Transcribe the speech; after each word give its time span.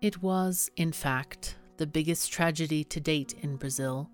It 0.00 0.22
was, 0.22 0.70
in 0.76 0.92
fact, 0.92 1.56
the 1.76 1.86
biggest 1.86 2.30
tragedy 2.30 2.84
to 2.84 3.00
date 3.00 3.34
in 3.40 3.56
Brazil, 3.56 4.10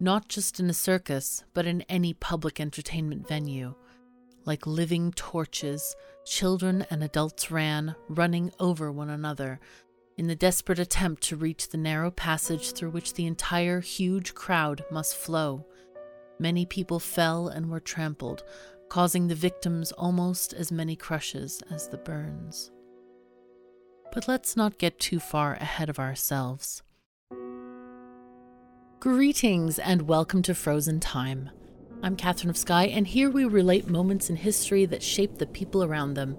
not 0.00 0.28
just 0.28 0.58
in 0.58 0.68
a 0.68 0.74
circus, 0.74 1.44
but 1.54 1.66
in 1.66 1.82
any 1.82 2.14
public 2.14 2.58
entertainment 2.58 3.28
venue. 3.28 3.74
Like 4.44 4.66
living 4.66 5.12
torches, 5.12 5.94
children 6.26 6.84
and 6.90 7.04
adults 7.04 7.48
ran, 7.48 7.94
running 8.08 8.50
over 8.58 8.90
one 8.90 9.10
another, 9.10 9.60
in 10.16 10.26
the 10.26 10.34
desperate 10.34 10.80
attempt 10.80 11.22
to 11.24 11.36
reach 11.36 11.68
the 11.68 11.78
narrow 11.78 12.10
passage 12.10 12.72
through 12.72 12.90
which 12.90 13.14
the 13.14 13.26
entire 13.26 13.80
huge 13.80 14.34
crowd 14.34 14.84
must 14.90 15.14
flow. 15.14 15.64
Many 16.40 16.66
people 16.66 16.98
fell 16.98 17.46
and 17.46 17.70
were 17.70 17.78
trampled, 17.78 18.42
causing 18.88 19.28
the 19.28 19.36
victims 19.36 19.92
almost 19.92 20.54
as 20.54 20.72
many 20.72 20.96
crushes 20.96 21.62
as 21.70 21.86
the 21.86 21.98
burns. 21.98 22.72
But 24.12 24.26
let's 24.26 24.56
not 24.56 24.78
get 24.78 24.98
too 24.98 25.20
far 25.20 25.54
ahead 25.54 25.88
of 25.88 26.00
ourselves. 26.00 26.82
Greetings 28.98 29.78
and 29.78 30.02
welcome 30.02 30.42
to 30.42 30.54
Frozen 30.54 30.98
Time. 30.98 31.50
I'm 32.02 32.16
Catherine 32.16 32.50
of 32.50 32.56
Sky, 32.56 32.86
and 32.86 33.06
here 33.06 33.30
we 33.30 33.44
relate 33.44 33.88
moments 33.88 34.28
in 34.28 34.34
history 34.34 34.84
that 34.86 35.04
shape 35.04 35.38
the 35.38 35.46
people 35.46 35.84
around 35.84 36.14
them, 36.14 36.36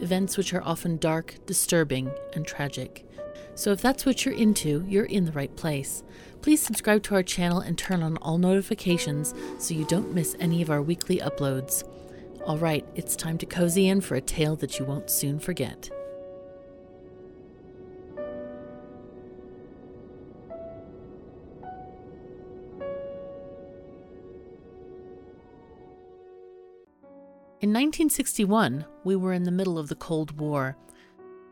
events 0.00 0.38
which 0.38 0.54
are 0.54 0.62
often 0.62 0.96
dark, 0.96 1.34
disturbing, 1.44 2.10
and 2.32 2.46
tragic. 2.46 3.06
So 3.54 3.70
if 3.70 3.82
that's 3.82 4.06
what 4.06 4.24
you're 4.24 4.34
into, 4.34 4.86
you're 4.88 5.04
in 5.04 5.26
the 5.26 5.32
right 5.32 5.54
place. 5.56 6.02
Please 6.40 6.62
subscribe 6.62 7.02
to 7.02 7.16
our 7.16 7.22
channel 7.22 7.60
and 7.60 7.76
turn 7.76 8.02
on 8.02 8.16
all 8.18 8.38
notifications 8.38 9.34
so 9.58 9.74
you 9.74 9.84
don't 9.84 10.14
miss 10.14 10.36
any 10.40 10.62
of 10.62 10.70
our 10.70 10.80
weekly 10.80 11.18
uploads. 11.18 11.84
All 12.46 12.56
right, 12.56 12.86
it's 12.94 13.14
time 13.14 13.36
to 13.38 13.46
cozy 13.46 13.88
in 13.88 14.00
for 14.00 14.14
a 14.14 14.22
tale 14.22 14.56
that 14.56 14.78
you 14.78 14.86
won't 14.86 15.10
soon 15.10 15.38
forget. 15.38 15.90
In 27.62 27.74
1961, 27.74 28.86
we 29.04 29.16
were 29.16 29.34
in 29.34 29.42
the 29.42 29.50
middle 29.50 29.78
of 29.78 29.88
the 29.88 29.94
Cold 29.94 30.40
War. 30.40 30.78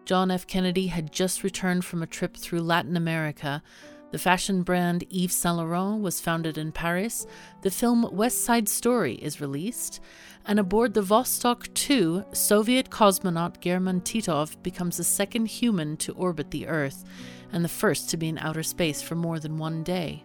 John 0.06 0.30
F. 0.30 0.46
Kennedy 0.46 0.86
had 0.86 1.12
just 1.12 1.44
returned 1.44 1.84
from 1.84 2.02
a 2.02 2.06
trip 2.06 2.34
through 2.34 2.62
Latin 2.62 2.96
America. 2.96 3.62
The 4.10 4.18
fashion 4.18 4.62
brand 4.62 5.04
Yves 5.10 5.34
Saint 5.34 5.56
Laurent 5.56 6.00
was 6.00 6.18
founded 6.18 6.56
in 6.56 6.72
Paris. 6.72 7.26
The 7.60 7.70
film 7.70 8.08
West 8.10 8.42
Side 8.42 8.70
Story 8.70 9.16
is 9.16 9.42
released. 9.42 10.00
And 10.46 10.58
aboard 10.58 10.94
the 10.94 11.02
Vostok 11.02 11.74
2, 11.74 12.24
Soviet 12.32 12.88
cosmonaut 12.88 13.60
German 13.60 14.00
Titov 14.00 14.56
becomes 14.62 14.96
the 14.96 15.04
second 15.04 15.44
human 15.44 15.98
to 15.98 16.14
orbit 16.14 16.50
the 16.50 16.68
Earth 16.68 17.04
and 17.52 17.62
the 17.62 17.68
first 17.68 18.08
to 18.08 18.16
be 18.16 18.28
in 18.28 18.38
outer 18.38 18.62
space 18.62 19.02
for 19.02 19.14
more 19.14 19.38
than 19.38 19.58
one 19.58 19.82
day. 19.82 20.24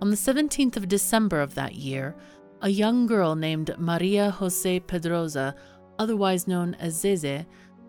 On 0.00 0.10
the 0.10 0.16
17th 0.16 0.76
of 0.76 0.86
December 0.86 1.40
of 1.40 1.56
that 1.56 1.74
year, 1.74 2.14
a 2.62 2.68
young 2.68 3.06
girl 3.06 3.34
named 3.34 3.74
Maria 3.78 4.30
Jose 4.30 4.80
Pedroza, 4.80 5.54
otherwise 5.98 6.48
known 6.48 6.74
as 6.74 7.02
Zeze, 7.02 7.46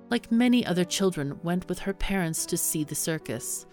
like 0.09 0.31
many 0.31 0.65
other 0.65 0.83
children, 0.83 1.39
went 1.43 1.67
with 1.69 1.79
her 1.79 1.93
parents 1.93 2.45
to 2.47 2.57
see 2.57 2.83
the 2.83 2.95
circus. 2.95 3.65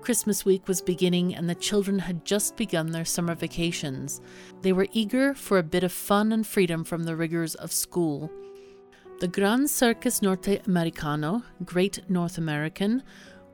Christmas 0.00 0.44
week 0.44 0.68
was 0.68 0.82
beginning, 0.82 1.34
and 1.34 1.48
the 1.48 1.54
children 1.54 1.98
had 1.98 2.24
just 2.24 2.56
begun 2.56 2.90
their 2.90 3.04
summer 3.04 3.34
vacations. 3.34 4.20
They 4.60 4.72
were 4.72 4.86
eager 4.92 5.34
for 5.34 5.58
a 5.58 5.62
bit 5.62 5.82
of 5.82 5.92
fun 5.92 6.32
and 6.32 6.46
freedom 6.46 6.84
from 6.84 7.04
the 7.04 7.16
rigors 7.16 7.54
of 7.54 7.72
school. 7.72 8.30
The 9.20 9.28
Gran 9.28 9.66
Circus 9.66 10.20
Norte 10.20 10.66
Americano, 10.66 11.42
Great 11.64 12.10
North 12.10 12.36
American, 12.36 13.02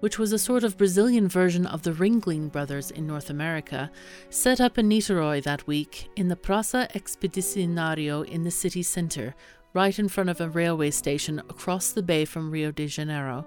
which 0.01 0.19
was 0.19 0.33
a 0.33 0.39
sort 0.39 0.65
of 0.65 0.77
Brazilian 0.77 1.29
version 1.29 1.67
of 1.67 1.83
the 1.83 1.93
Ringling 1.93 2.51
Brothers 2.51 2.91
in 2.91 3.07
North 3.07 3.31
America, 3.31 3.91
set 4.29 4.61
up 4.61 4.79
in 4.79 4.89
Niterói 4.89 5.43
that 5.45 5.67
week 5.67 6.09
in 6.17 6.29
the 6.29 6.37
Praça 6.37 6.91
Expedicionário 6.93 8.27
in 8.27 8.43
the 8.43 8.51
city 8.51 8.83
centre, 8.83 9.35
right 9.73 9.99
in 9.99 10.09
front 10.09 10.31
of 10.31 10.41
a 10.41 10.49
railway 10.49 10.91
station 10.91 11.39
across 11.39 11.93
the 11.93 12.03
bay 12.03 12.25
from 12.25 12.51
Rio 12.51 12.73
de 12.73 12.87
Janeiro. 12.87 13.47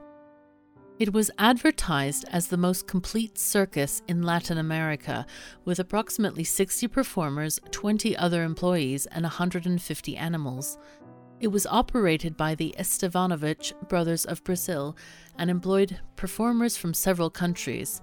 It 1.00 1.12
was 1.12 1.32
advertised 1.40 2.24
as 2.32 2.48
the 2.48 2.58
most 2.58 2.88
complete 2.88 3.38
circus 3.38 4.04
in 4.08 4.22
Latin 4.22 4.60
America, 4.60 5.26
with 5.66 5.80
approximately 5.80 6.44
60 6.44 6.88
performers, 6.88 7.60
20 7.72 8.16
other 8.16 8.44
employees, 8.44 9.08
and 9.08 9.24
150 9.24 10.16
animals. 10.16 10.78
It 11.40 11.48
was 11.48 11.66
operated 11.66 12.38
by 12.38 12.56
the 12.56 12.74
Estevanovich 12.78 13.74
brothers 13.90 14.24
of 14.26 14.44
Brazil 14.44 14.96
and 15.38 15.50
employed 15.50 16.00
performers 16.16 16.78
from 16.78 16.94
several 16.94 17.30
countries. 17.30 18.02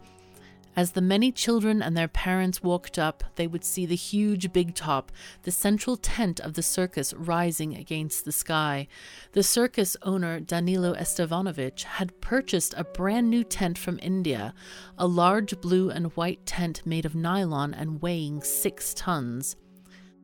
As 0.76 0.92
the 0.92 1.00
many 1.00 1.32
children 1.32 1.82
and 1.82 1.96
their 1.96 2.08
parents 2.08 2.62
walked 2.62 2.98
up, 2.98 3.24
they 3.34 3.46
would 3.46 3.64
see 3.64 3.86
the 3.86 3.96
huge 3.96 4.52
big 4.52 4.74
top, 4.74 5.10
the 5.42 5.50
central 5.50 5.96
tent 5.96 6.38
of 6.38 6.54
the 6.54 6.62
circus 6.62 7.12
rising 7.14 7.74
against 7.74 8.24
the 8.24 8.32
sky. 8.32 8.86
The 9.32 9.42
circus 9.42 9.96
owner, 10.02 10.38
Danilo 10.38 10.92
Estevanovich, 10.92 11.84
had 11.84 12.20
purchased 12.20 12.74
a 12.76 12.84
brand 12.84 13.28
new 13.28 13.42
tent 13.42 13.78
from 13.78 13.98
India, 14.00 14.54
a 14.96 15.08
large 15.08 15.60
blue 15.60 15.90
and 15.90 16.14
white 16.16 16.46
tent 16.46 16.82
made 16.86 17.04
of 17.04 17.16
nylon 17.16 17.74
and 17.74 18.00
weighing 18.00 18.40
six 18.40 18.94
tons. 18.94 19.56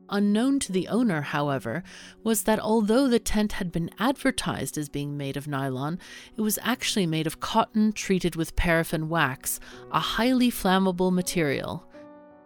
Unknown 0.09 0.61
to 0.61 0.73
the 0.73 0.89
owner, 0.89 1.21
however, 1.21 1.83
was 2.23 2.45
that 2.45 2.61
although 2.61 3.09
the 3.09 3.19
tent 3.19 3.53
had 3.53 3.73
been 3.73 3.91
advertised 3.99 4.79
as 4.79 4.89
being 4.89 5.17
made 5.17 5.37
of 5.37 5.49
nylon, 5.49 5.99
it 6.37 6.43
was 6.43 6.59
actually 6.63 7.07
made 7.07 7.27
of 7.27 7.41
cotton 7.41 7.93
treated 7.93 8.37
with 8.37 8.57
paraffin 8.57 9.09
wax, 9.09 9.59
a 9.91 9.99
highly 9.99 10.51
flammable 10.51 11.13
material. 11.13 11.85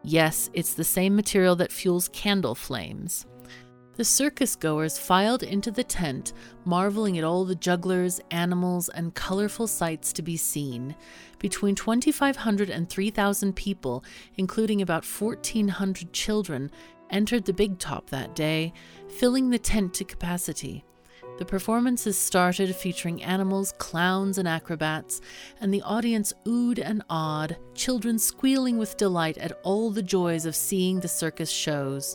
Yes, 0.02 0.48
it's 0.54 0.74
the 0.74 0.84
same 0.84 1.14
material 1.14 1.56
that 1.56 1.72
fuels 1.72 2.08
candle 2.08 2.54
flames. 2.54 3.26
The 3.96 4.04
circus 4.04 4.56
goers 4.56 4.96
filed 4.96 5.42
into 5.42 5.70
the 5.70 5.84
tent, 5.84 6.32
marveling 6.64 7.18
at 7.18 7.24
all 7.24 7.44
the 7.44 7.54
jugglers, 7.54 8.18
animals, 8.30 8.88
and 8.88 9.14
colorful 9.14 9.66
sights 9.66 10.14
to 10.14 10.22
be 10.22 10.38
seen. 10.38 10.96
Between 11.38 11.74
2,500 11.74 12.70
and 12.70 12.88
3,000 12.88 13.54
people, 13.54 14.02
including 14.38 14.80
about 14.80 15.04
1,400 15.04 16.14
children, 16.14 16.70
entered 17.10 17.44
the 17.44 17.52
big 17.52 17.78
top 17.78 18.10
that 18.10 18.34
day, 18.34 18.72
filling 19.08 19.50
the 19.50 19.58
tent 19.58 19.94
to 19.94 20.04
capacity. 20.04 20.84
The 21.38 21.44
performances 21.46 22.18
started 22.18 22.76
featuring 22.76 23.22
animals, 23.22 23.72
clowns, 23.78 24.36
and 24.36 24.46
acrobats, 24.46 25.22
and 25.60 25.72
the 25.72 25.82
audience 25.82 26.34
oohed 26.46 26.78
and 26.78 27.02
awed, 27.08 27.56
children 27.74 28.18
squealing 28.18 28.76
with 28.76 28.98
delight 28.98 29.38
at 29.38 29.58
all 29.62 29.90
the 29.90 30.02
joys 30.02 30.44
of 30.44 30.54
seeing 30.54 31.00
the 31.00 31.08
circus 31.08 31.50
shows. 31.50 32.14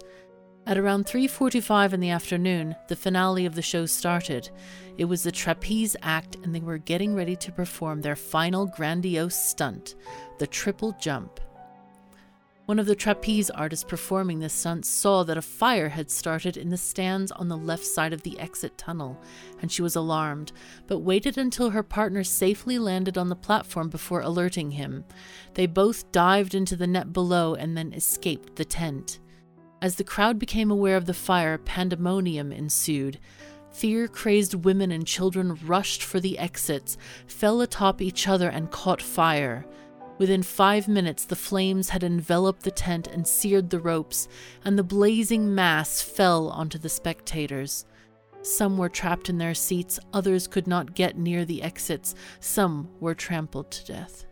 At 0.67 0.77
around 0.77 1.05
3:45 1.05 1.93
in 1.93 1.99
the 1.99 2.09
afternoon, 2.09 2.75
the 2.87 2.95
finale 2.95 3.45
of 3.45 3.55
the 3.55 3.61
show 3.61 3.85
started. 3.85 4.49
It 4.97 5.05
was 5.05 5.23
the 5.23 5.31
trapeze 5.31 5.95
act 6.01 6.37
and 6.43 6.53
they 6.53 6.59
were 6.59 6.77
getting 6.77 7.15
ready 7.15 7.35
to 7.35 7.51
perform 7.51 8.01
their 8.01 8.15
final 8.15 8.65
grandiose 8.65 9.35
stunt, 9.35 9.95
the 10.39 10.47
triple 10.47 10.95
jump. 10.99 11.39
One 12.65 12.79
of 12.79 12.87
the 12.87 12.95
trapeze 12.95 13.51
artists 13.51 13.85
performing 13.85 14.39
this 14.39 14.53
stunt 14.53 14.87
saw 14.87 15.23
that 15.23 15.37
a 15.37 15.41
fire 15.43 15.89
had 15.89 16.09
started 16.09 16.57
in 16.57 16.69
the 16.69 16.77
stands 16.77 17.31
on 17.31 17.47
the 17.47 17.57
left 17.57 17.85
side 17.85 18.11
of 18.11 18.23
the 18.23 18.39
exit 18.39 18.75
tunnel, 18.75 19.21
and 19.61 19.71
she 19.71 19.83
was 19.83 19.95
alarmed, 19.95 20.51
but 20.87 21.01
waited 21.01 21.37
until 21.37 21.69
her 21.69 21.83
partner 21.83 22.23
safely 22.23 22.79
landed 22.79 23.19
on 23.19 23.29
the 23.29 23.35
platform 23.35 23.89
before 23.89 24.21
alerting 24.21 24.71
him. 24.71 25.05
They 25.53 25.67
both 25.67 26.11
dived 26.11 26.55
into 26.55 26.75
the 26.75 26.87
net 26.87 27.13
below 27.13 27.53
and 27.53 27.77
then 27.77 27.93
escaped 27.93 28.55
the 28.55 28.65
tent. 28.65 29.19
As 29.79 29.97
the 29.97 30.03
crowd 30.03 30.39
became 30.39 30.71
aware 30.71 30.97
of 30.97 31.05
the 31.05 31.13
fire, 31.13 31.59
pandemonium 31.59 32.51
ensued. 32.51 33.19
Fear 33.69 34.07
crazed 34.07 34.65
women 34.65 34.91
and 34.91 35.05
children 35.05 35.59
rushed 35.65 36.01
for 36.01 36.19
the 36.19 36.39
exits, 36.39 36.97
fell 37.27 37.61
atop 37.61 38.01
each 38.01 38.27
other, 38.27 38.49
and 38.49 38.71
caught 38.71 39.03
fire. 39.03 39.67
Within 40.17 40.43
five 40.43 40.87
minutes, 40.87 41.25
the 41.25 41.35
flames 41.35 41.89
had 41.89 42.03
enveloped 42.03 42.63
the 42.63 42.71
tent 42.71 43.07
and 43.07 43.27
seared 43.27 43.69
the 43.69 43.79
ropes, 43.79 44.29
and 44.63 44.77
the 44.77 44.83
blazing 44.83 45.53
mass 45.53 46.01
fell 46.01 46.49
onto 46.49 46.77
the 46.77 46.89
spectators. 46.89 47.85
Some 48.41 48.77
were 48.77 48.89
trapped 48.89 49.29
in 49.29 49.39
their 49.39 49.53
seats, 49.53 49.99
others 50.13 50.47
could 50.47 50.67
not 50.67 50.95
get 50.95 51.17
near 51.17 51.43
the 51.43 51.61
exits, 51.61 52.15
some 52.39 52.87
were 53.01 53.15
trampled 53.15 53.71
to 53.71 53.85
death. 53.85 54.25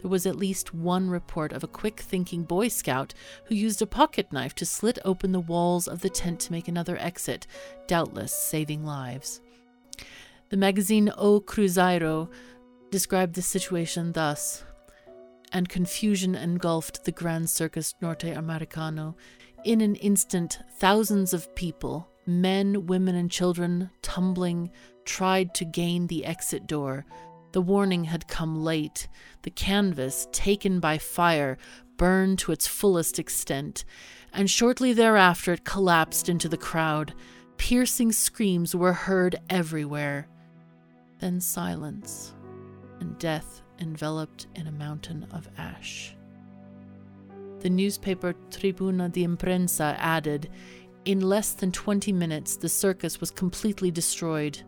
There 0.00 0.10
was 0.10 0.26
at 0.26 0.36
least 0.36 0.74
one 0.74 1.08
report 1.08 1.52
of 1.52 1.62
a 1.62 1.68
quick 1.68 2.00
thinking 2.00 2.42
Boy 2.42 2.68
Scout 2.68 3.14
who 3.46 3.54
used 3.54 3.80
a 3.80 3.86
pocket 3.86 4.32
knife 4.32 4.54
to 4.56 4.66
slit 4.66 4.98
open 5.04 5.32
the 5.32 5.40
walls 5.40 5.86
of 5.86 6.00
the 6.00 6.10
tent 6.10 6.40
to 6.40 6.52
make 6.52 6.68
another 6.68 6.98
exit, 6.98 7.46
doubtless 7.86 8.32
saving 8.32 8.84
lives. 8.84 9.40
The 10.48 10.56
magazine 10.56 11.10
O 11.16 11.40
Cruzeiro 11.40 12.28
described 12.90 13.34
the 13.34 13.42
situation 13.42 14.12
thus 14.12 14.64
and 15.54 15.68
confusion 15.68 16.34
engulfed 16.34 17.04
the 17.04 17.12
Grand 17.12 17.48
Circus 17.48 17.94
Norte 18.00 18.24
Americano. 18.24 19.16
In 19.64 19.80
an 19.80 19.94
instant, 19.94 20.58
thousands 20.78 21.32
of 21.32 21.54
people, 21.54 22.08
men, 22.26 22.86
women, 22.86 23.14
and 23.14 23.30
children, 23.30 23.88
tumbling, 24.02 24.70
tried 25.04 25.54
to 25.54 25.64
gain 25.64 26.08
the 26.08 26.26
exit 26.26 26.66
door. 26.66 27.06
The 27.52 27.62
warning 27.62 28.02
had 28.04 28.26
come 28.26 28.64
late. 28.64 29.06
The 29.42 29.50
canvas, 29.50 30.26
taken 30.32 30.80
by 30.80 30.98
fire, 30.98 31.56
burned 31.96 32.40
to 32.40 32.50
its 32.50 32.66
fullest 32.66 33.20
extent, 33.20 33.84
and 34.32 34.50
shortly 34.50 34.92
thereafter 34.92 35.52
it 35.52 35.64
collapsed 35.64 36.28
into 36.28 36.48
the 36.48 36.56
crowd. 36.56 37.14
Piercing 37.58 38.10
screams 38.10 38.74
were 38.74 38.92
heard 38.92 39.36
everywhere. 39.48 40.26
Then 41.20 41.40
silence, 41.40 42.34
and 42.98 43.16
death 43.18 43.63
enveloped 43.84 44.46
in 44.54 44.66
a 44.66 44.72
mountain 44.72 45.26
of 45.30 45.48
ash. 45.58 46.16
The 47.60 47.70
newspaper 47.70 48.34
Tribuna 48.50 49.12
de 49.12 49.24
Imprensa 49.24 49.94
added 49.98 50.50
In 51.04 51.20
less 51.20 51.52
than 51.52 51.70
20 51.70 52.12
minutes, 52.12 52.56
the 52.56 52.68
circus 52.68 53.20
was 53.20 53.30
completely 53.30 53.90
destroyed, 53.90 54.62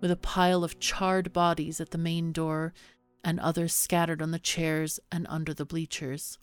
with 0.00 0.10
a 0.10 0.16
pile 0.16 0.64
of 0.64 0.80
charred 0.80 1.32
bodies 1.32 1.80
at 1.80 1.90
the 1.90 1.98
main 1.98 2.32
door 2.32 2.72
and 3.22 3.38
others 3.38 3.74
scattered 3.74 4.22
on 4.22 4.30
the 4.30 4.38
chairs 4.38 4.98
and 5.12 5.26
under 5.28 5.52
the 5.52 5.66
bleachers. 5.66 6.38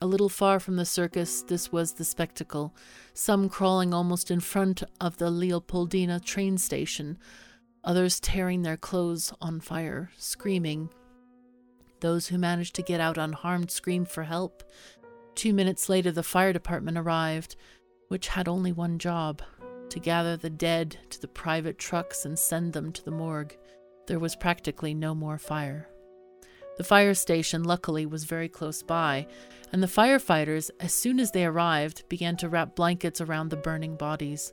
A 0.00 0.06
little 0.06 0.28
far 0.28 0.60
from 0.60 0.76
the 0.76 0.84
circus, 0.84 1.42
this 1.42 1.72
was 1.72 1.94
the 1.94 2.04
spectacle 2.04 2.74
some 3.14 3.48
crawling 3.48 3.94
almost 3.94 4.30
in 4.30 4.40
front 4.40 4.82
of 5.00 5.16
the 5.16 5.30
Leopoldina 5.30 6.22
train 6.22 6.58
station, 6.58 7.18
others 7.82 8.20
tearing 8.20 8.62
their 8.62 8.76
clothes 8.76 9.32
on 9.40 9.58
fire, 9.58 10.10
screaming. 10.18 10.90
Those 12.00 12.28
who 12.28 12.38
managed 12.38 12.74
to 12.76 12.82
get 12.82 13.00
out 13.00 13.18
unharmed 13.18 13.70
screamed 13.70 14.08
for 14.08 14.24
help. 14.24 14.62
Two 15.34 15.52
minutes 15.52 15.88
later, 15.88 16.10
the 16.10 16.22
fire 16.22 16.52
department 16.52 16.98
arrived, 16.98 17.56
which 18.08 18.28
had 18.28 18.48
only 18.48 18.72
one 18.72 18.98
job 18.98 19.42
to 19.88 20.00
gather 20.00 20.36
the 20.36 20.50
dead 20.50 20.98
to 21.10 21.20
the 21.20 21.28
private 21.28 21.78
trucks 21.78 22.24
and 22.24 22.38
send 22.38 22.72
them 22.72 22.92
to 22.92 23.04
the 23.04 23.10
morgue. 23.10 23.56
There 24.06 24.18
was 24.18 24.36
practically 24.36 24.94
no 24.94 25.14
more 25.14 25.38
fire. 25.38 25.88
The 26.76 26.84
fire 26.84 27.14
station, 27.14 27.64
luckily, 27.64 28.04
was 28.04 28.24
very 28.24 28.48
close 28.48 28.82
by, 28.82 29.26
and 29.72 29.82
the 29.82 29.86
firefighters, 29.86 30.70
as 30.78 30.92
soon 30.92 31.18
as 31.18 31.30
they 31.30 31.46
arrived, 31.46 32.06
began 32.08 32.36
to 32.36 32.48
wrap 32.48 32.76
blankets 32.76 33.20
around 33.20 33.48
the 33.48 33.56
burning 33.56 33.96
bodies. 33.96 34.52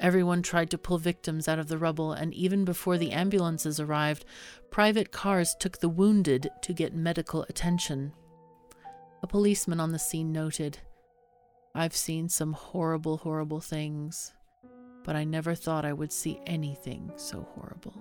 Everyone 0.00 0.42
tried 0.42 0.70
to 0.70 0.78
pull 0.78 0.96
victims 0.96 1.46
out 1.46 1.58
of 1.58 1.68
the 1.68 1.76
rubble, 1.76 2.12
and 2.12 2.32
even 2.32 2.64
before 2.64 2.96
the 2.96 3.12
ambulances 3.12 3.78
arrived, 3.78 4.24
private 4.70 5.12
cars 5.12 5.54
took 5.54 5.78
the 5.78 5.90
wounded 5.90 6.48
to 6.62 6.72
get 6.72 6.94
medical 6.94 7.42
attention. 7.50 8.12
A 9.22 9.26
policeman 9.26 9.78
on 9.78 9.92
the 9.92 9.98
scene 9.98 10.32
noted, 10.32 10.78
I've 11.74 11.94
seen 11.94 12.30
some 12.30 12.54
horrible, 12.54 13.18
horrible 13.18 13.60
things, 13.60 14.32
but 15.04 15.16
I 15.16 15.24
never 15.24 15.54
thought 15.54 15.84
I 15.84 15.92
would 15.92 16.12
see 16.12 16.40
anything 16.46 17.12
so 17.16 17.46
horrible. 17.54 17.94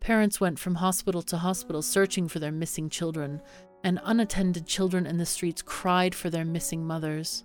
Parents 0.00 0.40
went 0.40 0.58
from 0.58 0.74
hospital 0.74 1.22
to 1.22 1.36
hospital 1.38 1.80
searching 1.80 2.26
for 2.26 2.40
their 2.40 2.50
missing 2.50 2.90
children, 2.90 3.40
and 3.84 4.00
unattended 4.02 4.66
children 4.66 5.06
in 5.06 5.18
the 5.18 5.26
streets 5.26 5.62
cried 5.62 6.12
for 6.12 6.28
their 6.28 6.44
missing 6.44 6.84
mothers. 6.84 7.44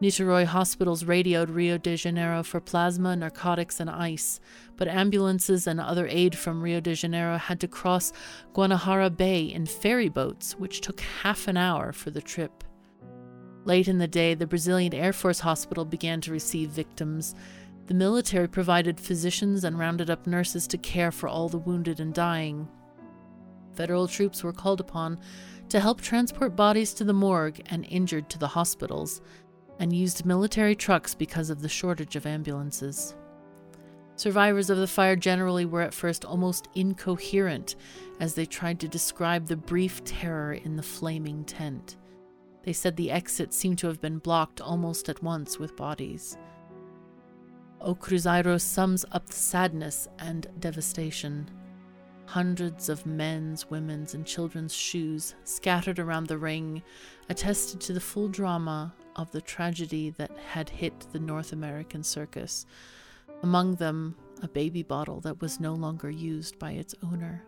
Niterói 0.00 0.44
hospitals 0.44 1.02
radioed 1.02 1.50
Rio 1.50 1.76
de 1.76 1.96
Janeiro 1.96 2.44
for 2.44 2.60
plasma, 2.60 3.16
narcotics, 3.16 3.80
and 3.80 3.90
ice, 3.90 4.38
but 4.76 4.86
ambulances 4.86 5.66
and 5.66 5.80
other 5.80 6.06
aid 6.06 6.38
from 6.38 6.62
Rio 6.62 6.78
de 6.78 6.94
Janeiro 6.94 7.36
had 7.36 7.58
to 7.58 7.66
cross 7.66 8.12
Guanabara 8.54 9.10
Bay 9.16 9.42
in 9.42 9.66
ferry 9.66 10.08
boats, 10.08 10.52
which 10.52 10.80
took 10.82 11.00
half 11.00 11.48
an 11.48 11.56
hour 11.56 11.90
for 11.92 12.10
the 12.10 12.22
trip. 12.22 12.62
Late 13.64 13.88
in 13.88 13.98
the 13.98 14.06
day, 14.06 14.34
the 14.34 14.46
Brazilian 14.46 14.94
Air 14.94 15.12
Force 15.12 15.40
Hospital 15.40 15.84
began 15.84 16.20
to 16.20 16.30
receive 16.30 16.70
victims, 16.70 17.34
the 17.88 17.94
military 17.94 18.48
provided 18.48 19.00
physicians 19.00 19.64
and 19.64 19.80
rounded 19.80 20.10
up 20.10 20.28
nurses 20.28 20.68
to 20.68 20.78
care 20.78 21.10
for 21.10 21.28
all 21.28 21.48
the 21.48 21.58
wounded 21.58 21.98
and 21.98 22.14
dying. 22.14 22.68
Federal 23.72 24.06
troops 24.06 24.44
were 24.44 24.52
called 24.52 24.80
upon 24.80 25.18
to 25.70 25.80
help 25.80 26.00
transport 26.00 26.54
bodies 26.54 26.94
to 26.94 27.04
the 27.04 27.12
morgue 27.12 27.60
and 27.66 27.84
injured 27.88 28.28
to 28.30 28.38
the 28.38 28.48
hospitals, 28.48 29.20
and 29.78 29.92
used 29.92 30.24
military 30.24 30.74
trucks 30.74 31.14
because 31.14 31.50
of 31.50 31.62
the 31.62 31.68
shortage 31.68 32.16
of 32.16 32.26
ambulances. 32.26 33.14
Survivors 34.16 34.68
of 34.68 34.78
the 34.78 34.86
fire 34.88 35.14
generally 35.14 35.64
were 35.64 35.82
at 35.82 35.94
first 35.94 36.24
almost 36.24 36.68
incoherent 36.74 37.76
as 38.18 38.34
they 38.34 38.44
tried 38.44 38.80
to 38.80 38.88
describe 38.88 39.46
the 39.46 39.56
brief 39.56 40.02
terror 40.02 40.54
in 40.54 40.74
the 40.76 40.82
flaming 40.82 41.44
tent. 41.44 41.96
They 42.64 42.72
said 42.72 42.96
the 42.96 43.12
exit 43.12 43.54
seemed 43.54 43.78
to 43.78 43.86
have 43.86 44.00
been 44.00 44.18
blocked 44.18 44.60
almost 44.60 45.08
at 45.08 45.22
once 45.22 45.58
with 45.58 45.76
bodies. 45.76 46.36
O 47.80 47.94
Cruzeiro 47.94 48.60
sums 48.60 49.04
up 49.12 49.26
the 49.26 49.36
sadness 49.36 50.08
and 50.18 50.48
devastation. 50.58 51.48
Hundreds 52.26 52.88
of 52.88 53.06
men's, 53.06 53.70
women's, 53.70 54.14
and 54.14 54.26
children's 54.26 54.74
shoes 54.74 55.36
scattered 55.44 56.00
around 56.00 56.26
the 56.26 56.36
ring 56.36 56.82
attested 57.28 57.80
to 57.80 57.92
the 57.92 58.00
full 58.00 58.28
drama 58.28 58.92
of 59.18 59.30
the 59.32 59.42
tragedy 59.42 60.10
that 60.10 60.30
had 60.52 60.70
hit 60.70 61.06
the 61.12 61.18
North 61.18 61.52
American 61.52 62.02
circus, 62.02 62.64
among 63.42 63.74
them 63.74 64.16
a 64.42 64.48
baby 64.48 64.82
bottle 64.82 65.20
that 65.20 65.42
was 65.42 65.60
no 65.60 65.74
longer 65.74 66.08
used 66.08 66.58
by 66.58 66.70
its 66.70 66.94
owner. 67.02 67.44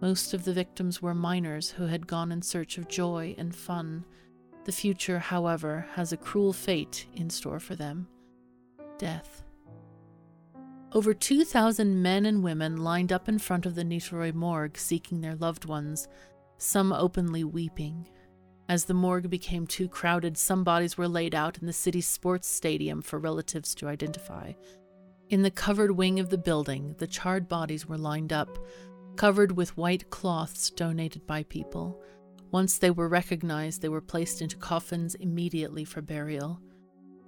Most 0.00 0.34
of 0.34 0.44
the 0.44 0.52
victims 0.52 1.00
were 1.00 1.14
minors 1.14 1.70
who 1.70 1.86
had 1.86 2.06
gone 2.06 2.32
in 2.32 2.42
search 2.42 2.78
of 2.78 2.88
joy 2.88 3.34
and 3.38 3.54
fun. 3.54 4.04
The 4.64 4.72
future, 4.72 5.18
however, 5.18 5.86
has 5.94 6.12
a 6.12 6.16
cruel 6.16 6.52
fate 6.52 7.06
in 7.14 7.30
store 7.30 7.60
for 7.60 7.76
them 7.76 8.08
death. 8.98 9.42
Over 10.92 11.12
2,000 11.12 12.00
men 12.00 12.24
and 12.24 12.42
women 12.42 12.78
lined 12.78 13.12
up 13.12 13.28
in 13.28 13.38
front 13.38 13.66
of 13.66 13.74
the 13.74 13.84
Niterói 13.84 14.32
morgue 14.32 14.78
seeking 14.78 15.20
their 15.20 15.34
loved 15.34 15.66
ones, 15.66 16.08
some 16.56 16.92
openly 16.92 17.44
weeping. 17.44 18.08
As 18.68 18.86
the 18.86 18.94
morgue 18.94 19.30
became 19.30 19.66
too 19.66 19.88
crowded, 19.88 20.36
some 20.36 20.64
bodies 20.64 20.98
were 20.98 21.06
laid 21.06 21.34
out 21.34 21.58
in 21.58 21.66
the 21.66 21.72
city's 21.72 22.08
sports 22.08 22.48
stadium 22.48 23.00
for 23.00 23.18
relatives 23.18 23.74
to 23.76 23.88
identify. 23.88 24.52
In 25.28 25.42
the 25.42 25.50
covered 25.50 25.92
wing 25.92 26.18
of 26.18 26.30
the 26.30 26.38
building, 26.38 26.96
the 26.98 27.06
charred 27.06 27.48
bodies 27.48 27.86
were 27.86 27.98
lined 27.98 28.32
up, 28.32 28.58
covered 29.16 29.52
with 29.52 29.76
white 29.76 30.10
cloths 30.10 30.70
donated 30.70 31.26
by 31.26 31.44
people. 31.44 32.02
Once 32.50 32.78
they 32.78 32.90
were 32.90 33.08
recognized, 33.08 33.82
they 33.82 33.88
were 33.88 34.00
placed 34.00 34.42
into 34.42 34.56
coffins 34.56 35.14
immediately 35.16 35.84
for 35.84 36.02
burial. 36.02 36.60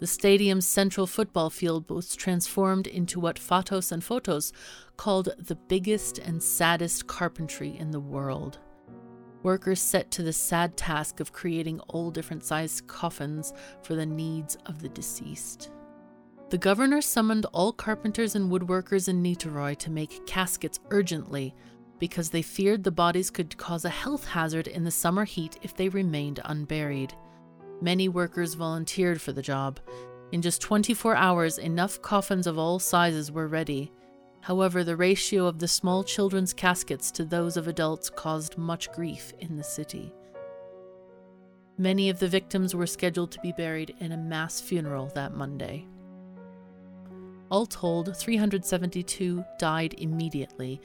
The 0.00 0.06
stadium's 0.06 0.66
central 0.66 1.08
football 1.08 1.50
field 1.50 1.90
was 1.90 2.14
transformed 2.14 2.86
into 2.86 3.18
what 3.18 3.38
Fatos 3.38 3.90
and 3.90 4.02
Fotos 4.02 4.52
called 4.96 5.30
the 5.38 5.56
biggest 5.56 6.18
and 6.18 6.40
saddest 6.40 7.08
carpentry 7.08 7.76
in 7.76 7.90
the 7.90 8.00
world. 8.00 8.58
Workers 9.42 9.80
set 9.80 10.10
to 10.12 10.22
the 10.22 10.32
sad 10.32 10.76
task 10.76 11.20
of 11.20 11.32
creating 11.32 11.80
all 11.88 12.10
different 12.10 12.44
sized 12.44 12.86
coffins 12.86 13.52
for 13.82 13.94
the 13.94 14.06
needs 14.06 14.56
of 14.66 14.82
the 14.82 14.88
deceased. 14.88 15.70
The 16.50 16.58
governor 16.58 17.00
summoned 17.02 17.46
all 17.52 17.72
carpenters 17.72 18.34
and 18.34 18.50
woodworkers 18.50 19.08
in 19.08 19.22
Niterói 19.22 19.76
to 19.78 19.90
make 19.90 20.26
caskets 20.26 20.80
urgently 20.90 21.54
because 21.98 22.30
they 22.30 22.42
feared 22.42 22.84
the 22.84 22.90
bodies 22.90 23.30
could 23.30 23.56
cause 23.58 23.84
a 23.84 23.90
health 23.90 24.26
hazard 24.26 24.66
in 24.66 24.84
the 24.84 24.90
summer 24.90 25.24
heat 25.24 25.58
if 25.62 25.74
they 25.74 25.88
remained 25.88 26.40
unburied. 26.44 27.12
Many 27.80 28.08
workers 28.08 28.54
volunteered 28.54 29.20
for 29.20 29.32
the 29.32 29.42
job. 29.42 29.78
In 30.32 30.42
just 30.42 30.60
24 30.62 31.14
hours, 31.16 31.58
enough 31.58 32.00
coffins 32.02 32.46
of 32.46 32.58
all 32.58 32.78
sizes 32.78 33.30
were 33.30 33.48
ready. 33.48 33.92
However, 34.48 34.82
the 34.82 34.96
ratio 34.96 35.44
of 35.44 35.58
the 35.58 35.68
small 35.68 36.02
children's 36.02 36.54
caskets 36.54 37.10
to 37.10 37.24
those 37.26 37.58
of 37.58 37.68
adults 37.68 38.08
caused 38.08 38.56
much 38.56 38.90
grief 38.92 39.34
in 39.40 39.58
the 39.58 39.62
city. 39.62 40.14
Many 41.76 42.08
of 42.08 42.18
the 42.18 42.28
victims 42.28 42.74
were 42.74 42.86
scheduled 42.86 43.30
to 43.32 43.40
be 43.40 43.52
buried 43.52 43.94
in 44.00 44.12
a 44.12 44.16
mass 44.16 44.58
funeral 44.58 45.12
that 45.14 45.34
Monday. 45.34 45.86
All 47.50 47.66
told, 47.66 48.16
372 48.16 49.44
died 49.58 49.94
immediately, 49.98 50.80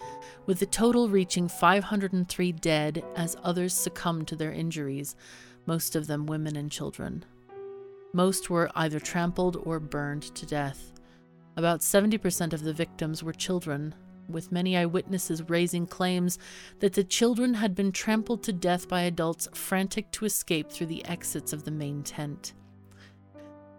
with 0.46 0.60
the 0.60 0.66
total 0.66 1.08
reaching 1.08 1.48
503 1.48 2.52
dead 2.52 3.02
as 3.16 3.38
others 3.46 3.74
succumbed 3.74 4.28
to 4.28 4.36
their 4.36 4.52
injuries, 4.52 5.16
most 5.66 5.96
of 5.96 6.08
them 6.08 6.26
women 6.26 6.58
and 6.58 6.70
children. 6.70 7.24
Most 8.12 8.50
were 8.50 8.70
either 8.76 9.00
trampled 9.00 9.56
or 9.64 9.80
burned 9.80 10.24
to 10.36 10.46
death. 10.46 10.90
About 11.56 11.82
70% 11.82 12.54
of 12.54 12.64
the 12.64 12.74
victims 12.74 13.24
were 13.24 13.34
children, 13.34 13.94
with 14.28 14.52
many 14.52 14.76
eyewitnesses 14.76 15.48
raising 15.50 15.86
claims 15.86 16.40
that 16.80 16.94
the 16.94 17.04
children 17.04 17.54
had 17.54 17.76
been 17.76 17.92
trampled 17.92 18.42
to 18.44 18.54
death 18.54 18.88
by 18.88 19.02
adults 19.02 19.48
frantic 19.54 20.10
to 20.12 20.26
escape 20.26 20.72
through 20.72 20.88
the 20.88 21.06
exits 21.06 21.54
of 21.54 21.64
the 21.64 21.72
main 21.72 22.02
tent. 22.02 22.54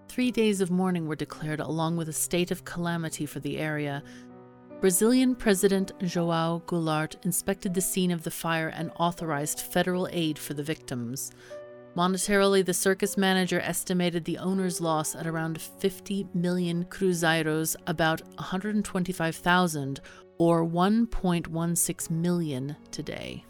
Three 0.09 0.31
days 0.31 0.61
of 0.61 0.71
mourning 0.71 1.09
were 1.09 1.17
declared, 1.17 1.59
along 1.59 1.97
with 1.97 2.09
a 2.09 2.13
state 2.13 2.53
of 2.53 2.65
calamity 2.65 3.27
for 3.27 3.41
the 3.41 3.59
area. 3.59 4.05
Brazilian 4.81 5.35
President 5.35 5.91
Joao 6.01 6.63
Goulart 6.67 7.17
inspected 7.25 7.75
the 7.75 7.81
scene 7.81 8.13
of 8.13 8.23
the 8.23 8.31
fire 8.31 8.69
and 8.69 8.93
authorized 9.01 9.61
federal 9.61 10.09
aid 10.13 10.39
for 10.39 10.55
the 10.55 10.63
victims. 10.63 11.33
Monetarily, 11.97 12.65
the 12.65 12.75
circus 12.75 13.17
manager 13.17 13.61
estimated 13.61 14.25
the 14.25 14.39
owner's 14.39 14.81
loss 14.81 15.15
at 15.15 15.29
around 15.29 15.61
50 15.61 16.27
million 16.35 16.85
cruzeiros, 16.87 17.77
about 17.87 18.21
125,000, 18.35 20.01
or 20.39 20.67
1.16 20.67 22.11
million 22.11 22.75
today. 22.91 23.45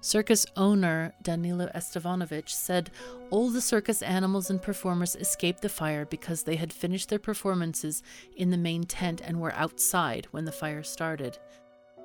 Circus 0.00 0.46
owner 0.56 1.12
Danilo 1.22 1.68
Estevanovich 1.74 2.54
said 2.54 2.90
all 3.30 3.50
the 3.50 3.60
circus 3.60 4.00
animals 4.00 4.48
and 4.48 4.62
performers 4.62 5.16
escaped 5.16 5.60
the 5.60 5.68
fire 5.68 6.06
because 6.06 6.44
they 6.44 6.56
had 6.56 6.72
finished 6.72 7.10
their 7.10 7.18
performances 7.18 8.02
in 8.36 8.50
the 8.50 8.56
main 8.56 8.84
tent 8.84 9.20
and 9.22 9.40
were 9.40 9.52
outside 9.52 10.26
when 10.30 10.46
the 10.46 10.52
fire 10.52 10.82
started. 10.82 11.36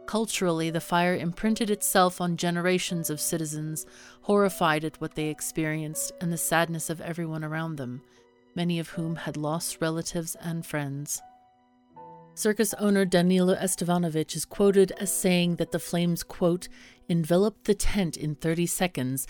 Culturally, 0.05 0.69
the 0.69 0.81
fire 0.81 1.15
imprinted 1.15 1.69
itself 1.69 2.19
on 2.19 2.37
generations 2.37 3.09
of 3.09 3.21
citizens, 3.21 3.85
horrified 4.21 4.83
at 4.83 4.99
what 4.99 5.15
they 5.15 5.29
experienced 5.29 6.11
and 6.19 6.31
the 6.31 6.37
sadness 6.37 6.89
of 6.89 7.01
everyone 7.01 7.43
around 7.43 7.77
them, 7.77 8.01
many 8.53 8.79
of 8.79 8.89
whom 8.89 9.15
had 9.15 9.37
lost 9.37 9.81
relatives 9.81 10.35
and 10.41 10.65
friends. 10.65 11.21
Circus 12.35 12.73
owner 12.75 13.05
Danilo 13.05 13.53
Estevanovich 13.53 14.35
is 14.35 14.43
quoted 14.43 14.91
as 14.93 15.13
saying 15.13 15.57
that 15.57 15.71
the 15.71 15.79
flames, 15.79 16.23
quote, 16.23 16.67
enveloped 17.07 17.65
the 17.65 17.75
tent 17.75 18.17
in 18.17 18.33
30 18.33 18.65
seconds, 18.65 19.27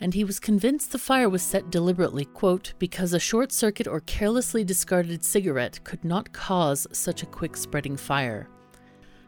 and 0.00 0.14
he 0.14 0.22
was 0.22 0.38
convinced 0.38 0.92
the 0.92 0.98
fire 0.98 1.28
was 1.28 1.42
set 1.42 1.70
deliberately, 1.70 2.24
quote, 2.24 2.72
because 2.78 3.12
a 3.12 3.18
short 3.18 3.50
circuit 3.50 3.88
or 3.88 4.00
carelessly 4.00 4.62
discarded 4.62 5.24
cigarette 5.24 5.82
could 5.82 6.04
not 6.04 6.32
cause 6.32 6.86
such 6.92 7.22
a 7.22 7.26
quick 7.26 7.56
spreading 7.56 7.96
fire. 7.96 8.48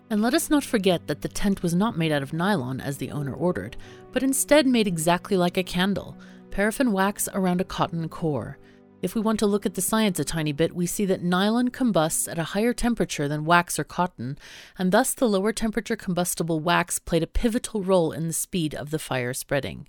And 0.08 0.22
let 0.22 0.34
us 0.34 0.50
not 0.50 0.62
forget 0.62 1.08
that 1.08 1.20
the 1.20 1.28
tent 1.28 1.62
was 1.64 1.74
not 1.74 1.98
made 1.98 2.12
out 2.12 2.22
of 2.22 2.32
nylon 2.32 2.80
as 2.80 2.96
the 2.96 3.10
owner 3.10 3.34
ordered, 3.34 3.76
but 4.12 4.22
instead 4.22 4.66
made 4.66 4.86
exactly 4.86 5.36
like 5.36 5.56
a 5.56 5.62
candle 5.62 6.16
paraffin 6.50 6.90
wax 6.90 7.28
around 7.34 7.60
a 7.60 7.64
cotton 7.64 8.08
core. 8.08 8.56
If 9.02 9.14
we 9.14 9.20
want 9.20 9.38
to 9.40 9.46
look 9.46 9.66
at 9.66 9.74
the 9.74 9.82
science 9.82 10.18
a 10.18 10.24
tiny 10.24 10.52
bit, 10.52 10.74
we 10.74 10.86
see 10.86 11.04
that 11.04 11.22
nylon 11.22 11.68
combusts 11.68 12.26
at 12.26 12.38
a 12.38 12.44
higher 12.44 12.72
temperature 12.72 13.28
than 13.28 13.44
wax 13.44 13.78
or 13.78 13.84
cotton, 13.84 14.38
and 14.78 14.90
thus 14.90 15.12
the 15.12 15.28
lower 15.28 15.52
temperature 15.52 15.96
combustible 15.96 16.60
wax 16.60 16.98
played 16.98 17.22
a 17.22 17.26
pivotal 17.26 17.82
role 17.82 18.10
in 18.10 18.26
the 18.26 18.32
speed 18.32 18.74
of 18.74 18.90
the 18.90 18.98
fire 18.98 19.34
spreading. 19.34 19.86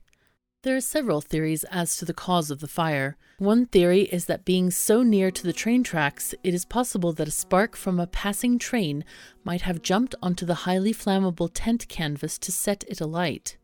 There 0.63 0.75
are 0.75 0.81
several 0.81 1.21
theories 1.21 1.63
as 1.65 1.97
to 1.97 2.05
the 2.05 2.15
cause 2.15 2.49
of 2.49 2.61
the 2.61 2.67
fire. 2.67 3.15
One 3.37 3.67
theory 3.67 4.01
is 4.01 4.25
that 4.25 4.43
being 4.43 4.71
so 4.71 5.03
near 5.03 5.29
to 5.29 5.43
the 5.43 5.53
train 5.53 5.83
tracks, 5.83 6.33
it 6.43 6.51
is 6.51 6.65
possible 6.65 7.13
that 7.13 7.27
a 7.27 7.31
spark 7.31 7.75
from 7.75 7.99
a 7.99 8.07
passing 8.07 8.57
train 8.57 9.05
might 9.43 9.61
have 9.61 9.83
jumped 9.83 10.15
onto 10.21 10.47
the 10.47 10.65
highly 10.65 10.93
flammable 10.93 11.51
tent 11.53 11.87
canvas 11.87 12.39
to 12.39 12.51
set 12.51 12.83
it 12.87 12.99
alight. 12.99 13.57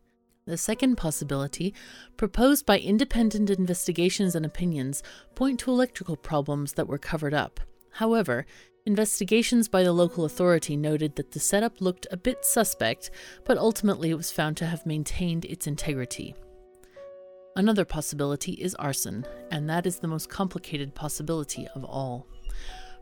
The 0.46 0.56
second 0.56 0.94
possibility, 0.94 1.74
proposed 2.16 2.64
by 2.64 2.78
independent 2.78 3.50
investigations 3.50 4.36
and 4.36 4.46
opinions, 4.46 5.02
point 5.34 5.58
to 5.60 5.72
electrical 5.72 6.16
problems 6.16 6.74
that 6.74 6.86
were 6.86 6.98
covered 6.98 7.34
up. 7.34 7.58
However, 7.90 8.46
investigations 8.86 9.66
by 9.66 9.82
the 9.82 9.92
local 9.92 10.24
authority 10.24 10.76
noted 10.76 11.16
that 11.16 11.32
the 11.32 11.40
setup 11.40 11.80
looked 11.80 12.06
a 12.12 12.16
bit 12.16 12.44
suspect, 12.44 13.10
but 13.44 13.58
ultimately 13.58 14.10
it 14.10 14.16
was 14.16 14.30
found 14.30 14.56
to 14.58 14.66
have 14.66 14.86
maintained 14.86 15.44
its 15.46 15.66
integrity. 15.66 16.36
Another 17.56 17.84
possibility 17.84 18.52
is 18.52 18.74
arson, 18.74 19.24
and 19.50 19.70
that 19.70 19.86
is 19.86 19.98
the 19.98 20.08
most 20.08 20.28
complicated 20.28 20.94
possibility 20.94 21.68
of 21.74 21.84
all. 21.84 22.26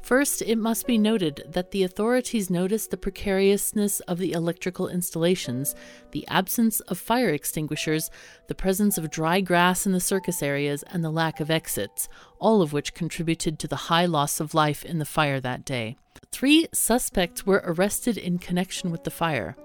First, 0.02 0.42
it 0.42 0.58
must 0.58 0.86
be 0.86 0.98
noted 0.98 1.44
that 1.48 1.70
the 1.70 1.84
authorities 1.84 2.50
noticed 2.50 2.90
the 2.90 2.96
precariousness 2.96 4.00
of 4.00 4.18
the 4.18 4.32
electrical 4.32 4.88
installations, 4.88 5.76
the 6.10 6.26
absence 6.26 6.80
of 6.80 6.98
fire 6.98 7.30
extinguishers, 7.30 8.10
the 8.48 8.54
presence 8.54 8.98
of 8.98 9.10
dry 9.10 9.40
grass 9.40 9.86
in 9.86 9.92
the 9.92 10.00
circus 10.00 10.42
areas, 10.42 10.82
and 10.90 11.04
the 11.04 11.10
lack 11.10 11.38
of 11.38 11.52
exits, 11.52 12.08
all 12.40 12.62
of 12.62 12.72
which 12.72 12.94
contributed 12.94 13.60
to 13.60 13.68
the 13.68 13.76
high 13.76 14.06
loss 14.06 14.40
of 14.40 14.54
life 14.54 14.84
in 14.84 14.98
the 14.98 15.04
fire 15.04 15.40
that 15.40 15.64
day. 15.64 15.96
Three 16.32 16.66
suspects 16.74 17.46
were 17.46 17.62
arrested 17.64 18.18
in 18.18 18.38
connection 18.38 18.90
with 18.90 19.04
the 19.04 19.10
fire. 19.10 19.56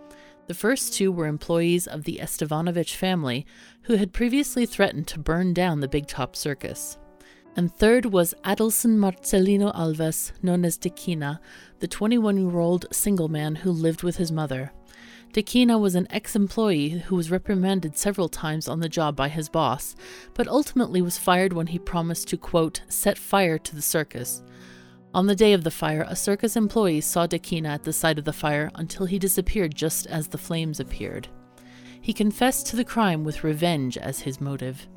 The 0.48 0.54
first 0.54 0.94
two 0.94 1.12
were 1.12 1.28
employees 1.28 1.88
of 1.88 2.04
the 2.04 2.22
Estevanovich 2.22 2.96
family, 2.96 3.46
who 3.84 3.96
had 3.96 4.14
previously 4.14 4.66
threatened 4.66 5.08
to 5.08 5.20
burn 5.20 5.54
down 5.54 5.82
the 5.82 5.88
Big 5.88 6.08
Top 6.08 6.36
Circus 6.36 6.98
and 7.58 7.74
third 7.74 8.06
was 8.06 8.36
Adelson 8.46 8.98
Marcelino 8.98 9.76
Alves, 9.76 10.32
known 10.44 10.64
as 10.64 10.78
Dequinha, 10.78 11.40
the 11.80 11.88
21 11.88 12.38
year 12.38 12.60
old 12.60 12.86
single 12.92 13.28
man 13.28 13.56
who 13.56 13.72
lived 13.72 14.04
with 14.04 14.18
his 14.18 14.32
mother. 14.32 14.72
Dequinha 15.34 15.80
was 15.80 15.96
an 15.96 16.08
ex 16.12 16.36
employee 16.36 16.90
who 16.90 17.16
was 17.16 17.32
reprimanded 17.32 17.98
several 17.98 18.30
times 18.30 18.68
on 18.68 18.80
the 18.80 18.88
job 18.88 19.16
by 19.16 19.28
his 19.28 19.50
boss, 19.50 19.96
but 20.36 20.48
ultimately 20.48 21.02
was 21.02 21.18
fired 21.18 21.52
when 21.52 21.68
he 21.68 21.80
promised 21.80 22.28
to, 22.28 22.38
quote, 22.38 22.84
set 22.90 23.18
fire 23.18 23.58
to 23.58 23.76
the 23.76 23.82
circus. 23.82 24.44
On 25.14 25.26
the 25.26 25.36
day 25.36 25.54
of 25.54 25.64
the 25.64 25.72
fire, 25.72 26.06
a 26.08 26.16
circus 26.16 26.56
employee 26.56 27.02
saw 27.02 27.26
Dequinha 27.26 27.70
at 27.70 27.84
the 27.84 27.94
site 27.94 28.20
of 28.20 28.26
the 28.26 28.34
fire 28.34 28.70
until 28.76 29.06
he 29.06 29.18
disappeared 29.18 29.74
just 29.74 30.06
as 30.08 30.28
the 30.28 30.38
flames 30.38 30.80
appeared. 30.80 31.28
He 32.02 32.14
confessed 32.14 32.68
to 32.68 32.76
the 32.76 32.84
crime 32.84 33.24
with 33.24 33.44
revenge 33.44 33.98
as 33.98 34.20
his 34.20 34.40
motive. 34.40 34.88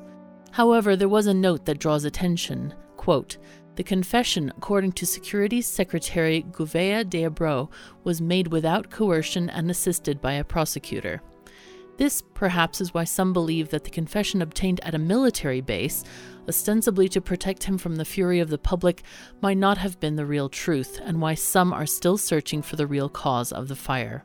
However, 0.51 0.95
there 0.95 1.09
was 1.09 1.27
a 1.27 1.33
note 1.33 1.65
that 1.65 1.79
draws 1.79 2.03
attention. 2.03 2.73
Quote, 2.97 3.37
the 3.75 3.83
confession, 3.83 4.51
according 4.57 4.91
to 4.93 5.05
Security 5.05 5.61
Secretary 5.61 6.43
Gouveia 6.51 7.09
de 7.09 7.23
Abreu, 7.23 7.69
was 8.03 8.21
made 8.21 8.49
without 8.49 8.91
coercion 8.91 9.49
and 9.49 9.71
assisted 9.71 10.19
by 10.19 10.33
a 10.33 10.43
prosecutor. 10.43 11.21
This, 12.01 12.23
perhaps, 12.33 12.81
is 12.81 12.95
why 12.95 13.03
some 13.03 13.31
believe 13.31 13.69
that 13.69 13.83
the 13.83 13.91
confession 13.91 14.41
obtained 14.41 14.79
at 14.81 14.95
a 14.95 14.97
military 14.97 15.61
base, 15.61 16.03
ostensibly 16.49 17.07
to 17.09 17.21
protect 17.21 17.65
him 17.65 17.77
from 17.77 17.95
the 17.95 18.05
fury 18.05 18.39
of 18.39 18.49
the 18.49 18.57
public, 18.57 19.03
might 19.39 19.59
not 19.59 19.77
have 19.77 19.99
been 19.99 20.15
the 20.15 20.25
real 20.25 20.49
truth, 20.49 20.99
and 21.03 21.21
why 21.21 21.35
some 21.35 21.71
are 21.71 21.85
still 21.85 22.17
searching 22.17 22.63
for 22.63 22.75
the 22.75 22.87
real 22.87 23.07
cause 23.07 23.51
of 23.51 23.67
the 23.67 23.75
fire. 23.75 24.23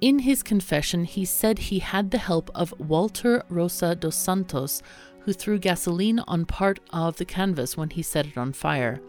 In 0.00 0.18
his 0.18 0.42
confession, 0.42 1.04
he 1.04 1.24
said 1.24 1.60
he 1.60 1.78
had 1.78 2.10
the 2.10 2.18
help 2.18 2.50
of 2.56 2.74
Walter 2.80 3.44
Rosa 3.48 3.94
dos 3.94 4.16
Santos, 4.16 4.82
who 5.20 5.32
threw 5.32 5.60
gasoline 5.60 6.18
on 6.26 6.44
part 6.44 6.80
of 6.90 7.18
the 7.18 7.24
canvas 7.24 7.76
when 7.76 7.90
he 7.90 8.02
set 8.02 8.26
it 8.26 8.36
on 8.36 8.52
fire. 8.52 9.00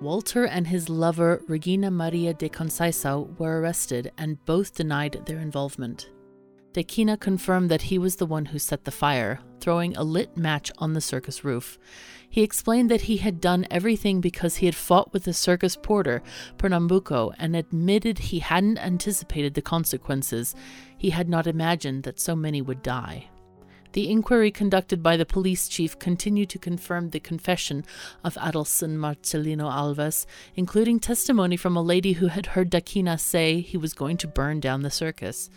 Walter 0.00 0.44
and 0.44 0.68
his 0.68 0.88
lover, 0.88 1.42
Regina 1.48 1.90
Maria 1.90 2.34
de 2.34 2.48
Conceição, 2.48 3.36
were 3.36 3.60
arrested 3.60 4.12
and 4.16 4.44
both 4.44 4.76
denied 4.76 5.22
their 5.26 5.40
involvement. 5.40 6.08
Dequinha 6.74 7.18
confirmed 7.18 7.70
that 7.70 7.82
he 7.82 7.98
was 7.98 8.16
the 8.16 8.26
one 8.26 8.46
who 8.46 8.58
set 8.58 8.84
the 8.84 8.90
fire, 8.90 9.40
throwing 9.60 9.96
a 9.96 10.04
lit 10.04 10.36
match 10.36 10.70
on 10.78 10.92
the 10.92 11.00
circus 11.00 11.42
roof. 11.42 11.78
He 12.28 12.42
explained 12.42 12.90
that 12.90 13.02
he 13.02 13.16
had 13.16 13.40
done 13.40 13.66
everything 13.70 14.20
because 14.20 14.56
he 14.56 14.66
had 14.66 14.74
fought 14.74 15.12
with 15.12 15.24
the 15.24 15.32
circus 15.32 15.76
porter, 15.76 16.22
Pernambuco, 16.58 17.32
and 17.38 17.56
admitted 17.56 18.18
he 18.18 18.40
hadn't 18.40 18.78
anticipated 18.78 19.54
the 19.54 19.62
consequences. 19.62 20.54
He 20.98 21.10
had 21.10 21.28
not 21.28 21.46
imagined 21.46 22.02
that 22.02 22.20
so 22.20 22.36
many 22.36 22.60
would 22.60 22.82
die. 22.82 23.30
The 23.92 24.10
inquiry 24.10 24.50
conducted 24.50 25.02
by 25.02 25.16
the 25.16 25.24
police 25.24 25.66
chief 25.66 25.98
continued 25.98 26.50
to 26.50 26.58
confirm 26.58 27.08
the 27.08 27.20
confession 27.20 27.84
of 28.22 28.34
Adelson 28.34 28.98
Marcelino 28.98 29.70
Alves, 29.70 30.26
including 30.54 31.00
testimony 31.00 31.56
from 31.56 31.74
a 31.74 31.82
lady 31.82 32.12
who 32.12 32.26
had 32.26 32.46
heard 32.46 32.70
Dequinha 32.70 33.18
say 33.18 33.62
he 33.62 33.78
was 33.78 33.94
going 33.94 34.18
to 34.18 34.28
burn 34.28 34.60
down 34.60 34.82
the 34.82 34.90
circus. 34.90 35.48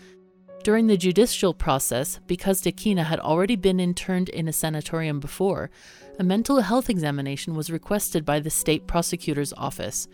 During 0.64 0.86
the 0.86 0.98
judicial 0.98 1.56
process, 1.56 2.20
because 2.28 2.62
Dequinha 2.62 3.04
had 3.04 3.20
already 3.20 3.56
been 3.56 3.80
interned 3.80 4.30
in 4.30 4.48
a 4.48 4.54
sanatorium 4.54 5.20
before, 5.20 5.72
a 6.20 6.24
mental 6.24 6.60
health 6.60 6.88
examination 6.88 7.56
was 7.56 7.72
requested 7.72 8.24
by 8.26 8.40
the 8.40 8.52
state 8.52 8.86
prosecutor's 8.86 9.54
office. 9.54 10.08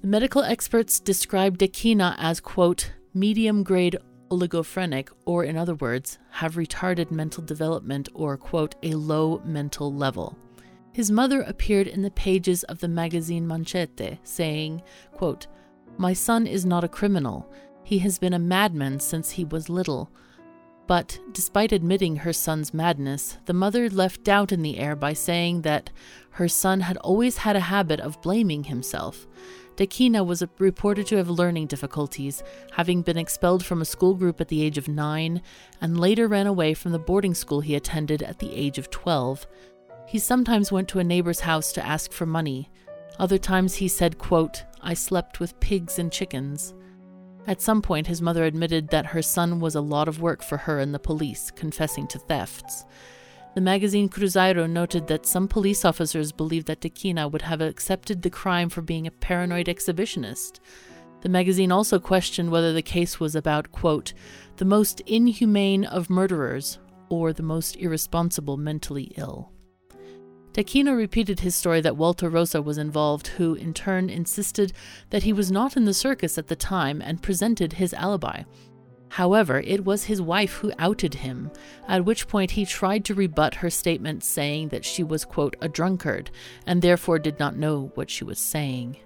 The 0.00 0.08
medical 0.08 0.42
experts 0.42 0.98
described 0.98 1.60
Dequinha 1.60 2.16
as, 2.18 2.40
quote, 2.40 2.92
medium 3.14 3.62
grade 3.62 3.96
oligophrenic, 4.30 5.10
or 5.26 5.44
in 5.44 5.56
other 5.56 5.76
words, 5.76 6.18
have 6.30 6.56
retarded 6.56 7.12
mental 7.12 7.44
development 7.44 8.08
or, 8.14 8.36
quote, 8.36 8.74
a 8.82 8.94
low 8.94 9.40
mental 9.44 9.94
level. 9.94 10.36
His 10.92 11.12
mother 11.12 11.42
appeared 11.42 11.86
in 11.86 12.02
the 12.02 12.10
pages 12.10 12.64
of 12.64 12.80
the 12.80 12.88
magazine 12.88 13.46
Manchete, 13.46 14.18
saying, 14.24 14.82
quote, 15.12 15.46
My 15.98 16.12
son 16.12 16.48
is 16.48 16.66
not 16.66 16.82
a 16.82 16.88
criminal. 16.88 17.48
He 17.84 17.98
has 17.98 18.18
been 18.18 18.32
a 18.32 18.38
madman 18.38 18.98
since 18.98 19.30
he 19.32 19.44
was 19.44 19.68
little. 19.68 20.10
But, 20.86 21.18
despite 21.32 21.72
admitting 21.72 22.16
her 22.16 22.32
son's 22.32 22.74
madness, 22.74 23.38
the 23.46 23.54
mother 23.54 23.88
left 23.88 24.24
doubt 24.24 24.52
in 24.52 24.62
the 24.62 24.78
air 24.78 24.96
by 24.96 25.12
saying 25.12 25.62
that 25.62 25.90
her 26.32 26.48
son 26.48 26.80
had 26.80 26.96
always 26.98 27.38
had 27.38 27.56
a 27.56 27.60
habit 27.60 28.00
of 28.00 28.20
blaming 28.20 28.64
himself. 28.64 29.26
Dequinha 29.76 30.24
was 30.24 30.42
reported 30.58 31.06
to 31.06 31.16
have 31.16 31.28
learning 31.28 31.66
difficulties, 31.66 32.42
having 32.72 33.02
been 33.02 33.16
expelled 33.16 33.64
from 33.64 33.80
a 33.80 33.86
school 33.86 34.14
group 34.14 34.40
at 34.40 34.48
the 34.48 34.62
age 34.62 34.78
of 34.78 34.88
nine, 34.88 35.42
and 35.80 35.98
later 35.98 36.28
ran 36.28 36.46
away 36.46 36.74
from 36.74 36.92
the 36.92 36.98
boarding 36.98 37.34
school 37.34 37.60
he 37.60 37.74
attended 37.74 38.22
at 38.22 38.38
the 38.38 38.54
age 38.54 38.78
of 38.78 38.90
12. 38.90 39.46
He 40.06 40.18
sometimes 40.18 40.70
went 40.70 40.88
to 40.88 40.98
a 40.98 41.04
neighbor's 41.04 41.40
house 41.40 41.72
to 41.72 41.84
ask 41.84 42.12
for 42.12 42.26
money. 42.26 42.70
Other 43.18 43.38
times 43.38 43.76
he 43.76 43.88
said, 43.88 44.18
quote, 44.18 44.64
I 44.82 44.94
slept 44.94 45.40
with 45.40 45.58
pigs 45.60 45.98
and 45.98 46.12
chickens. 46.12 46.74
At 47.46 47.60
some 47.60 47.82
point, 47.82 48.06
his 48.06 48.22
mother 48.22 48.44
admitted 48.44 48.88
that 48.88 49.06
her 49.06 49.20
son 49.20 49.60
was 49.60 49.74
a 49.74 49.80
lot 49.80 50.08
of 50.08 50.20
work 50.20 50.42
for 50.42 50.56
her 50.56 50.78
and 50.78 50.94
the 50.94 50.98
police, 50.98 51.50
confessing 51.50 52.06
to 52.08 52.18
thefts. 52.18 52.84
The 53.54 53.60
magazine 53.60 54.08
Cruzeiro 54.08 54.68
noted 54.68 55.06
that 55.06 55.26
some 55.26 55.46
police 55.46 55.84
officers 55.84 56.32
believed 56.32 56.66
that 56.66 56.80
Dequinha 56.80 57.30
would 57.30 57.42
have 57.42 57.60
accepted 57.60 58.22
the 58.22 58.30
crime 58.30 58.68
for 58.68 58.82
being 58.82 59.06
a 59.06 59.12
paranoid 59.12 59.66
exhibitionist. 59.66 60.58
The 61.20 61.28
magazine 61.28 61.70
also 61.70 61.98
questioned 62.00 62.50
whether 62.50 62.72
the 62.72 62.82
case 62.82 63.20
was 63.20 63.36
about, 63.36 63.70
quote, 63.70 64.12
the 64.56 64.64
most 64.64 65.00
inhumane 65.02 65.84
of 65.84 66.10
murderers 66.10 66.78
or 67.08 67.32
the 67.32 67.42
most 67.42 67.76
irresponsible 67.76 68.56
mentally 68.56 69.12
ill. 69.16 69.53
Dequinha 70.54 70.96
repeated 70.96 71.40
his 71.40 71.56
story 71.56 71.80
that 71.80 71.96
Walter 71.96 72.30
Rosa 72.30 72.62
was 72.62 72.78
involved, 72.78 73.26
who 73.26 73.54
in 73.54 73.74
turn 73.74 74.08
insisted 74.08 74.72
that 75.10 75.24
he 75.24 75.32
was 75.32 75.50
not 75.50 75.76
in 75.76 75.84
the 75.84 75.92
circus 75.92 76.38
at 76.38 76.46
the 76.46 76.54
time 76.54 77.02
and 77.02 77.20
presented 77.20 77.74
his 77.74 77.92
alibi. 77.92 78.44
However, 79.08 79.60
it 79.60 79.84
was 79.84 80.04
his 80.04 80.22
wife 80.22 80.54
who 80.54 80.72
outed 80.78 81.14
him, 81.14 81.50
at 81.88 82.04
which 82.04 82.28
point 82.28 82.52
he 82.52 82.64
tried 82.64 83.04
to 83.04 83.14
rebut 83.14 83.56
her 83.56 83.70
statement, 83.70 84.22
saying 84.22 84.68
that 84.68 84.84
she 84.84 85.02
was, 85.02 85.24
quote, 85.24 85.56
a 85.60 85.68
drunkard, 85.68 86.30
and 86.66 86.80
therefore 86.82 87.18
did 87.18 87.40
not 87.40 87.56
know 87.56 87.90
what 87.96 88.08
she 88.08 88.22
was 88.24 88.38
saying. 88.38 88.96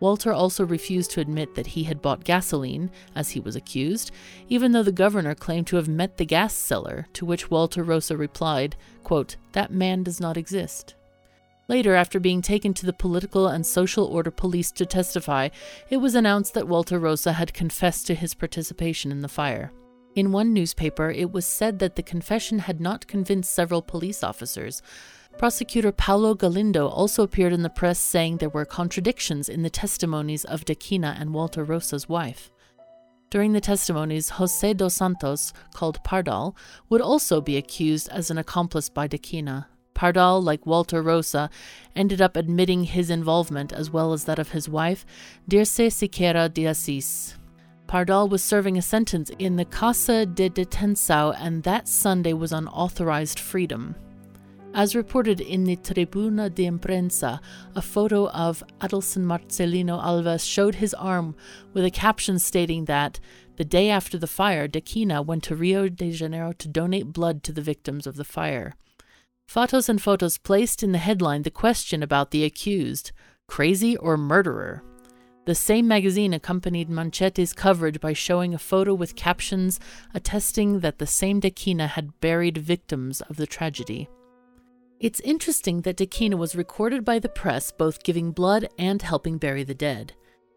Walter 0.00 0.32
also 0.32 0.64
refused 0.64 1.10
to 1.12 1.20
admit 1.20 1.54
that 1.54 1.68
he 1.68 1.84
had 1.84 2.02
bought 2.02 2.24
gasoline, 2.24 2.90
as 3.14 3.30
he 3.30 3.40
was 3.40 3.54
accused, 3.54 4.10
even 4.48 4.72
though 4.72 4.82
the 4.82 4.90
governor 4.90 5.34
claimed 5.34 5.66
to 5.68 5.76
have 5.76 5.88
met 5.88 6.16
the 6.16 6.24
gas 6.24 6.54
seller, 6.54 7.06
to 7.12 7.26
which 7.26 7.50
Walter 7.50 7.84
Rosa 7.84 8.16
replied, 8.16 8.76
quote, 9.04 9.36
That 9.52 9.72
man 9.72 10.02
does 10.02 10.18
not 10.18 10.38
exist. 10.38 10.94
Later, 11.68 11.94
after 11.94 12.18
being 12.18 12.42
taken 12.42 12.74
to 12.74 12.86
the 12.86 12.92
Political 12.92 13.46
and 13.46 13.64
Social 13.64 14.06
Order 14.06 14.32
Police 14.32 14.72
to 14.72 14.86
testify, 14.86 15.50
it 15.88 15.98
was 15.98 16.16
announced 16.16 16.54
that 16.54 16.66
Walter 16.66 16.98
Rosa 16.98 17.34
had 17.34 17.54
confessed 17.54 18.08
to 18.08 18.14
his 18.14 18.34
participation 18.34 19.12
in 19.12 19.20
the 19.20 19.28
fire. 19.28 19.70
In 20.16 20.32
one 20.32 20.52
newspaper, 20.52 21.10
it 21.10 21.30
was 21.30 21.46
said 21.46 21.78
that 21.78 21.94
the 21.94 22.02
confession 22.02 22.58
had 22.58 22.80
not 22.80 23.06
convinced 23.06 23.52
several 23.54 23.82
police 23.82 24.24
officers, 24.24 24.82
Prosecutor 25.38 25.92
Paulo 25.92 26.34
Galindo 26.34 26.86
also 26.86 27.22
appeared 27.22 27.52
in 27.52 27.62
the 27.62 27.70
press 27.70 27.98
saying 27.98 28.36
there 28.36 28.48
were 28.48 28.64
contradictions 28.64 29.48
in 29.48 29.62
the 29.62 29.70
testimonies 29.70 30.44
of 30.44 30.64
Dequinha 30.64 31.18
and 31.18 31.32
Walter 31.32 31.64
Rosa's 31.64 32.08
wife. 32.08 32.50
During 33.30 33.52
the 33.52 33.60
testimonies, 33.60 34.30
Jose 34.30 34.74
dos 34.74 34.94
Santos, 34.94 35.52
called 35.72 36.02
Pardal, 36.02 36.56
would 36.88 37.00
also 37.00 37.40
be 37.40 37.56
accused 37.56 38.08
as 38.08 38.30
an 38.30 38.38
accomplice 38.38 38.88
by 38.88 39.06
Dequinha. 39.06 39.66
Pardal, 39.94 40.42
like 40.42 40.66
Walter 40.66 41.00
Rosa, 41.00 41.48
ended 41.94 42.20
up 42.20 42.36
admitting 42.36 42.84
his 42.84 43.08
involvement 43.08 43.72
as 43.72 43.90
well 43.90 44.12
as 44.12 44.24
that 44.24 44.38
of 44.38 44.50
his 44.50 44.68
wife, 44.68 45.06
Dirce 45.48 45.90
Siqueira 45.90 46.52
de 46.52 46.66
Assis. 46.66 47.36
Pardal 47.86 48.28
was 48.28 48.42
serving 48.42 48.78
a 48.78 48.82
sentence 48.82 49.30
in 49.38 49.56
the 49.56 49.64
Casa 49.64 50.26
de 50.26 50.48
Detenção 50.48 51.36
and 51.38 51.62
that 51.64 51.86
Sunday 51.86 52.32
was 52.32 52.52
on 52.52 52.66
authorized 52.68 53.38
freedom. 53.38 53.94
As 54.72 54.94
reported 54.94 55.40
in 55.40 55.64
the 55.64 55.74
Tribuna 55.76 56.48
de 56.48 56.64
Imprensa, 56.64 57.40
a 57.74 57.82
photo 57.82 58.28
of 58.28 58.62
Adelson 58.80 59.24
Marcelino 59.24 60.00
Alves 60.00 60.48
showed 60.48 60.76
his 60.76 60.94
arm 60.94 61.34
with 61.72 61.84
a 61.84 61.90
caption 61.90 62.38
stating 62.38 62.84
that 62.84 63.18
the 63.56 63.64
day 63.64 63.90
after 63.90 64.16
the 64.16 64.28
fire, 64.28 64.68
Dequinha 64.68 65.26
went 65.26 65.42
to 65.44 65.56
Rio 65.56 65.88
de 65.88 66.12
Janeiro 66.12 66.52
to 66.52 66.68
donate 66.68 67.12
blood 67.12 67.42
to 67.42 67.52
the 67.52 67.60
victims 67.60 68.06
of 68.06 68.14
the 68.14 68.24
fire. 68.24 68.74
Fatos 69.48 69.88
and 69.88 70.00
Fotos 70.00 70.40
placed 70.40 70.84
in 70.84 70.92
the 70.92 70.98
headline 70.98 71.42
the 71.42 71.50
question 71.50 72.00
about 72.00 72.30
the 72.30 72.44
accused 72.44 73.10
crazy 73.48 73.96
or 73.96 74.16
murderer? 74.16 74.84
The 75.46 75.56
same 75.56 75.88
magazine 75.88 76.32
accompanied 76.32 76.88
Manchete's 76.88 77.52
coverage 77.52 78.00
by 78.00 78.12
showing 78.12 78.54
a 78.54 78.58
photo 78.58 78.94
with 78.94 79.16
captions 79.16 79.80
attesting 80.14 80.78
that 80.80 80.98
the 80.98 81.06
same 81.08 81.40
Dequinha 81.40 81.88
had 81.88 82.20
buried 82.20 82.58
victims 82.58 83.20
of 83.22 83.36
the 83.36 83.48
tragedy. 83.48 84.08
It's 85.00 85.20
interesting 85.20 85.80
that 85.80 85.96
Dequinha 85.96 86.36
was 86.36 86.54
recorded 86.54 87.06
by 87.06 87.18
the 87.18 87.30
press 87.30 87.72
both 87.72 88.02
giving 88.02 88.32
blood 88.32 88.68
and 88.76 89.00
helping 89.00 89.38
bury 89.38 89.64
the 89.64 89.74
dead. 89.74 90.12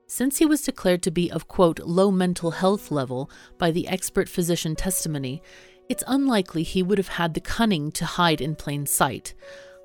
Since 0.06 0.38
he 0.38 0.46
was 0.46 0.64
declared 0.64 1.02
to 1.04 1.12
be 1.12 1.32
of, 1.32 1.48
quote, 1.48 1.80
low 1.80 2.12
mental 2.12 2.52
health 2.52 2.92
level 2.92 3.32
by 3.58 3.72
the 3.72 3.88
expert 3.88 4.28
physician 4.28 4.76
testimony, 4.76 5.42
it's 5.88 6.04
unlikely 6.08 6.64
he 6.64 6.84
would 6.84 6.98
have 6.98 7.08
had 7.08 7.36
the 7.36 7.40
cunning 7.40 7.90
to 7.94 8.06
hide 8.06 8.42
in 8.42 8.56
plain 8.56 8.86
sight. 8.86 9.34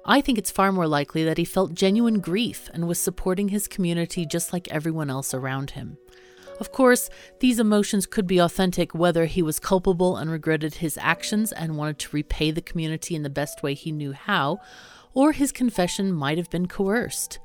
I 0.04 0.20
think 0.20 0.38
it's 0.38 0.50
far 0.50 0.72
more 0.72 0.88
likely 0.88 1.22
that 1.22 1.38
he 1.38 1.44
felt 1.44 1.74
genuine 1.74 2.18
grief 2.18 2.68
and 2.74 2.88
was 2.88 2.98
supporting 2.98 3.50
his 3.50 3.68
community 3.68 4.26
just 4.26 4.52
like 4.52 4.66
everyone 4.72 5.08
else 5.08 5.34
around 5.34 5.70
him. 5.70 5.98
Of 6.58 6.72
course, 6.72 7.08
these 7.40 7.60
emotions 7.60 8.06
could 8.06 8.26
be 8.26 8.38
authentic 8.38 8.94
whether 8.94 9.26
he 9.26 9.42
was 9.42 9.60
culpable 9.60 10.16
and 10.16 10.30
regretted 10.30 10.76
his 10.76 10.98
actions 11.00 11.52
and 11.52 11.76
wanted 11.76 11.98
to 12.00 12.16
repay 12.16 12.50
the 12.50 12.60
community 12.60 13.14
in 13.14 13.22
the 13.22 13.30
best 13.30 13.62
way 13.62 13.74
he 13.74 13.92
knew 13.92 14.12
how, 14.12 14.58
or 15.14 15.32
his 15.32 15.52
confession 15.52 16.12
might 16.12 16.38
have 16.38 16.50
been 16.50 16.66
coerced. 16.66 17.38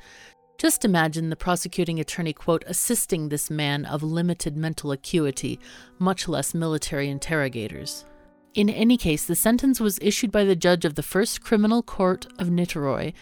Just 0.57 0.85
imagine 0.85 1.29
the 1.29 1.35
prosecuting 1.35 1.99
attorney, 1.99 2.33
quote, 2.33 2.63
assisting 2.67 3.29
this 3.29 3.49
man 3.49 3.85
of 3.85 4.01
limited 4.03 4.55
mental 4.55 4.91
acuity, 4.91 5.59
much 5.99 6.27
less 6.27 6.53
military 6.53 7.09
interrogators. 7.09 8.05
In 8.53 8.69
any 8.69 8.97
case, 8.97 9.25
the 9.25 9.35
sentence 9.35 9.79
was 9.79 9.99
issued 10.01 10.31
by 10.31 10.43
the 10.43 10.55
judge 10.55 10.85
of 10.85 10.95
the 10.95 11.03
First 11.03 11.41
Criminal 11.41 11.81
Court 11.81 12.27
of 12.37 12.49
Niterói, 12.49 13.13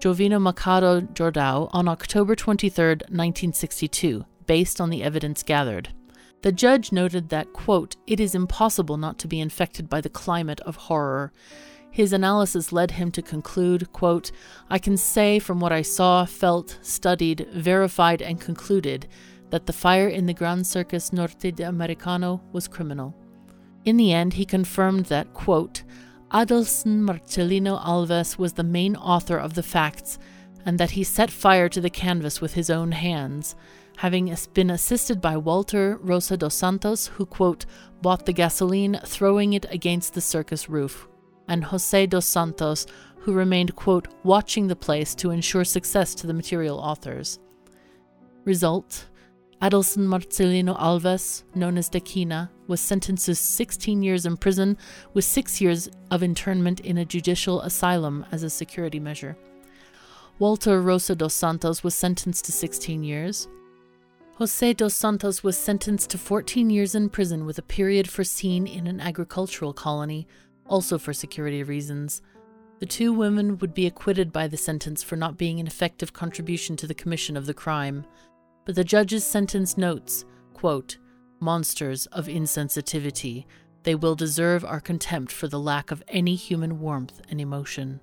Jovino 0.00 0.40
Machado 0.40 1.00
Jordao, 1.00 1.70
on 1.72 1.88
October 1.88 2.36
23, 2.36 2.86
1962, 2.86 4.26
based 4.46 4.80
on 4.80 4.90
the 4.90 5.02
evidence 5.02 5.42
gathered. 5.42 5.90
The 6.42 6.52
judge 6.52 6.92
noted 6.92 7.28
that, 7.30 7.52
quote, 7.52 7.96
it 8.06 8.20
is 8.20 8.34
impossible 8.34 8.96
not 8.96 9.18
to 9.18 9.28
be 9.28 9.40
infected 9.40 9.88
by 9.88 10.00
the 10.00 10.08
climate 10.08 10.60
of 10.60 10.76
horror. 10.76 11.32
His 11.90 12.12
analysis 12.12 12.72
led 12.72 12.92
him 12.92 13.10
to 13.12 13.22
conclude, 13.22 13.92
quote, 13.92 14.30
I 14.68 14.78
can 14.78 14.96
say 14.96 15.38
from 15.38 15.60
what 15.60 15.72
I 15.72 15.82
saw, 15.82 16.24
felt, 16.24 16.78
studied, 16.82 17.48
verified, 17.52 18.20
and 18.20 18.40
concluded 18.40 19.08
that 19.50 19.66
the 19.66 19.72
fire 19.72 20.08
in 20.08 20.26
the 20.26 20.34
Gran 20.34 20.62
Circus 20.64 21.12
Norte 21.12 21.54
de 21.54 21.62
Americano 21.62 22.42
was 22.52 22.68
criminal. 22.68 23.14
In 23.84 23.96
the 23.96 24.12
end, 24.12 24.34
he 24.34 24.44
confirmed 24.44 25.06
that, 25.06 25.32
quote, 25.32 25.84
Adelson 26.32 27.00
Marcelino 27.02 27.82
Alves 27.82 28.36
was 28.36 28.54
the 28.54 28.64
main 28.64 28.96
author 28.96 29.38
of 29.38 29.54
the 29.54 29.62
facts 29.62 30.18
and 30.66 30.78
that 30.78 30.90
he 30.90 31.04
set 31.04 31.30
fire 31.30 31.68
to 31.68 31.80
the 31.80 31.88
canvas 31.88 32.40
with 32.40 32.54
his 32.54 32.68
own 32.68 32.90
hands, 32.92 33.54
having 33.96 34.34
been 34.54 34.70
assisted 34.70 35.20
by 35.20 35.36
Walter 35.36 35.98
Rosa 36.02 36.36
dos 36.36 36.54
Santos, 36.54 37.06
who, 37.08 37.26
quote, 37.26 37.66
bought 38.02 38.26
the 38.26 38.32
gasoline, 38.32 39.00
throwing 39.04 39.54
it 39.54 39.66
against 39.70 40.14
the 40.14 40.20
circus 40.20 40.68
roof, 40.68 41.08
and 41.48 41.64
Jose 41.64 42.06
dos 42.06 42.26
Santos, 42.26 42.86
who 43.18 43.32
remained, 43.32 43.74
quote, 43.74 44.08
watching 44.22 44.68
the 44.68 44.76
place 44.76 45.14
to 45.16 45.30
ensure 45.30 45.64
success 45.64 46.14
to 46.14 46.26
the 46.26 46.34
material 46.34 46.78
authors. 46.78 47.38
Result 48.44 49.06
Adelson 49.62 50.06
Marcelino 50.06 50.78
Alves, 50.78 51.42
known 51.54 51.78
as 51.78 51.88
Dequinha, 51.88 52.50
was 52.66 52.78
sentenced 52.80 53.24
to 53.26 53.34
16 53.34 54.02
years 54.02 54.26
in 54.26 54.36
prison 54.36 54.76
with 55.14 55.24
six 55.24 55.60
years 55.62 55.88
of 56.10 56.22
internment 56.22 56.80
in 56.80 56.98
a 56.98 57.04
judicial 57.06 57.62
asylum 57.62 58.26
as 58.30 58.42
a 58.42 58.50
security 58.50 59.00
measure. 59.00 59.36
Walter 60.38 60.82
Rosa 60.82 61.14
dos 61.14 61.32
Santos 61.32 61.82
was 61.82 61.94
sentenced 61.94 62.44
to 62.44 62.52
16 62.52 63.02
years. 63.02 63.48
Jose 64.38 64.74
dos 64.74 64.94
Santos 64.94 65.42
was 65.42 65.56
sentenced 65.56 66.10
to 66.10 66.18
14 66.18 66.68
years 66.68 66.94
in 66.94 67.08
prison 67.08 67.46
with 67.46 67.56
a 67.56 67.62
period 67.62 68.06
foreseen 68.06 68.66
in 68.66 68.86
an 68.86 69.00
agricultural 69.00 69.72
colony, 69.72 70.28
also 70.66 70.98
for 70.98 71.14
security 71.14 71.62
reasons. 71.62 72.20
The 72.78 72.84
two 72.84 73.14
women 73.14 73.56
would 73.56 73.72
be 73.72 73.86
acquitted 73.86 74.34
by 74.34 74.46
the 74.46 74.58
sentence 74.58 75.02
for 75.02 75.16
not 75.16 75.38
being 75.38 75.58
an 75.58 75.66
effective 75.66 76.12
contribution 76.12 76.76
to 76.76 76.86
the 76.86 76.92
commission 76.92 77.34
of 77.34 77.46
the 77.46 77.54
crime. 77.54 78.04
But 78.66 78.74
the 78.74 78.84
judge's 78.84 79.24
sentence 79.24 79.78
notes, 79.78 80.26
quote, 80.52 80.98
monsters 81.40 82.04
of 82.06 82.26
insensitivity. 82.26 83.46
They 83.84 83.94
will 83.94 84.14
deserve 84.14 84.66
our 84.66 84.80
contempt 84.80 85.32
for 85.32 85.48
the 85.48 85.60
lack 85.60 85.90
of 85.90 86.02
any 86.08 86.34
human 86.34 86.78
warmth 86.78 87.22
and 87.30 87.40
emotion. 87.40 88.00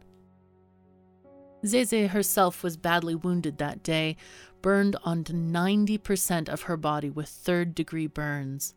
Zeze 1.64 2.10
herself 2.10 2.64
was 2.64 2.76
badly 2.76 3.16
wounded 3.16 3.58
that 3.60 3.84
day, 3.84 4.18
burned 4.64 4.96
on 5.04 5.24
90% 5.24 6.50
of 6.50 6.64
her 6.64 6.78
body 6.78 7.12
with 7.12 7.30
third 7.30 7.76
degree 7.76 8.08
burns. 8.08 8.74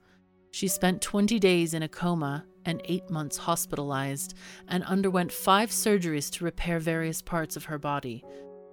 She 0.51 0.69
spent 0.69 1.01
20 1.01 1.39
days 1.39 1.73
in 1.73 1.83
a 1.83 1.89
coma 1.89 2.45
and 2.67 2.83
eight 2.85 3.09
months 3.09 3.39
hospitalized 3.39 4.35
and 4.69 4.85
underwent 4.85 5.33
five 5.33 5.71
surgeries 5.71 6.31
to 6.33 6.45
repair 6.45 6.79
various 6.79 7.23
parts 7.23 7.57
of 7.57 7.65
her 7.65 7.79
body. 7.79 8.23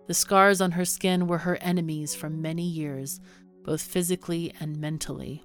The 0.08 0.13
scars 0.13 0.60
on 0.60 0.71
her 0.71 0.84
skin 0.84 1.28
were 1.28 1.38
her 1.38 1.56
enemies 1.58 2.15
for 2.15 2.30
many 2.30 2.63
years, 2.63 3.21
both 3.63 3.82
physically 3.82 4.54
and 4.60 4.78
mentally. 4.78 5.43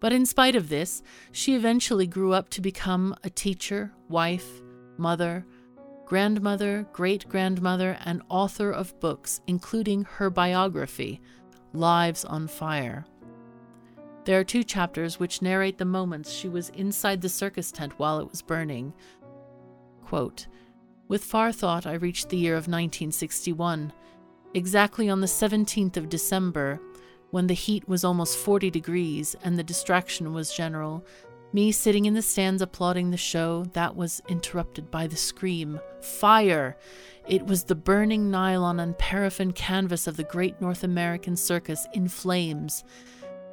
But 0.00 0.12
in 0.12 0.26
spite 0.26 0.56
of 0.56 0.68
this, 0.68 1.02
she 1.30 1.54
eventually 1.54 2.08
grew 2.08 2.32
up 2.32 2.48
to 2.50 2.60
become 2.60 3.14
a 3.22 3.30
teacher, 3.30 3.92
wife, 4.08 4.62
mother, 4.96 5.46
grandmother, 6.12 6.86
great 6.92 7.26
grandmother, 7.26 7.96
and 8.04 8.20
author 8.28 8.70
of 8.70 9.00
books, 9.00 9.40
including 9.46 10.04
her 10.04 10.28
biography, 10.28 11.22
Lives 11.72 12.22
on 12.26 12.46
Fire. 12.46 13.06
There 14.26 14.38
are 14.38 14.44
two 14.44 14.62
chapters 14.62 15.18
which 15.18 15.40
narrate 15.40 15.78
the 15.78 15.86
moments 15.86 16.30
she 16.30 16.50
was 16.50 16.68
inside 16.68 17.22
the 17.22 17.30
circus 17.30 17.72
tent 17.72 17.98
while 17.98 18.18
it 18.18 18.28
was 18.28 18.42
burning. 18.42 18.92
Quote, 20.04 20.48
With 21.08 21.24
far 21.24 21.50
thought, 21.50 21.86
I 21.86 21.94
reached 21.94 22.28
the 22.28 22.36
year 22.36 22.56
of 22.56 22.68
1961. 22.68 23.90
Exactly 24.52 25.08
on 25.08 25.22
the 25.22 25.26
17th 25.26 25.96
of 25.96 26.10
December, 26.10 26.78
when 27.30 27.46
the 27.46 27.54
heat 27.54 27.88
was 27.88 28.04
almost 28.04 28.36
40 28.36 28.68
degrees 28.70 29.34
and 29.42 29.58
the 29.58 29.64
distraction 29.64 30.34
was 30.34 30.52
general. 30.52 31.06
Me 31.54 31.70
sitting 31.70 32.06
in 32.06 32.14
the 32.14 32.22
stands 32.22 32.62
applauding 32.62 33.10
the 33.10 33.16
show, 33.16 33.64
that 33.74 33.94
was 33.94 34.22
interrupted 34.26 34.90
by 34.90 35.06
the 35.06 35.16
scream 35.16 35.78
Fire! 36.00 36.78
It 37.28 37.46
was 37.46 37.64
the 37.64 37.74
burning 37.74 38.30
nylon 38.30 38.80
and 38.80 38.96
paraffin 38.96 39.52
canvas 39.52 40.06
of 40.06 40.16
the 40.16 40.24
great 40.24 40.60
North 40.62 40.82
American 40.82 41.36
circus 41.36 41.86
in 41.92 42.08
flames. 42.08 42.84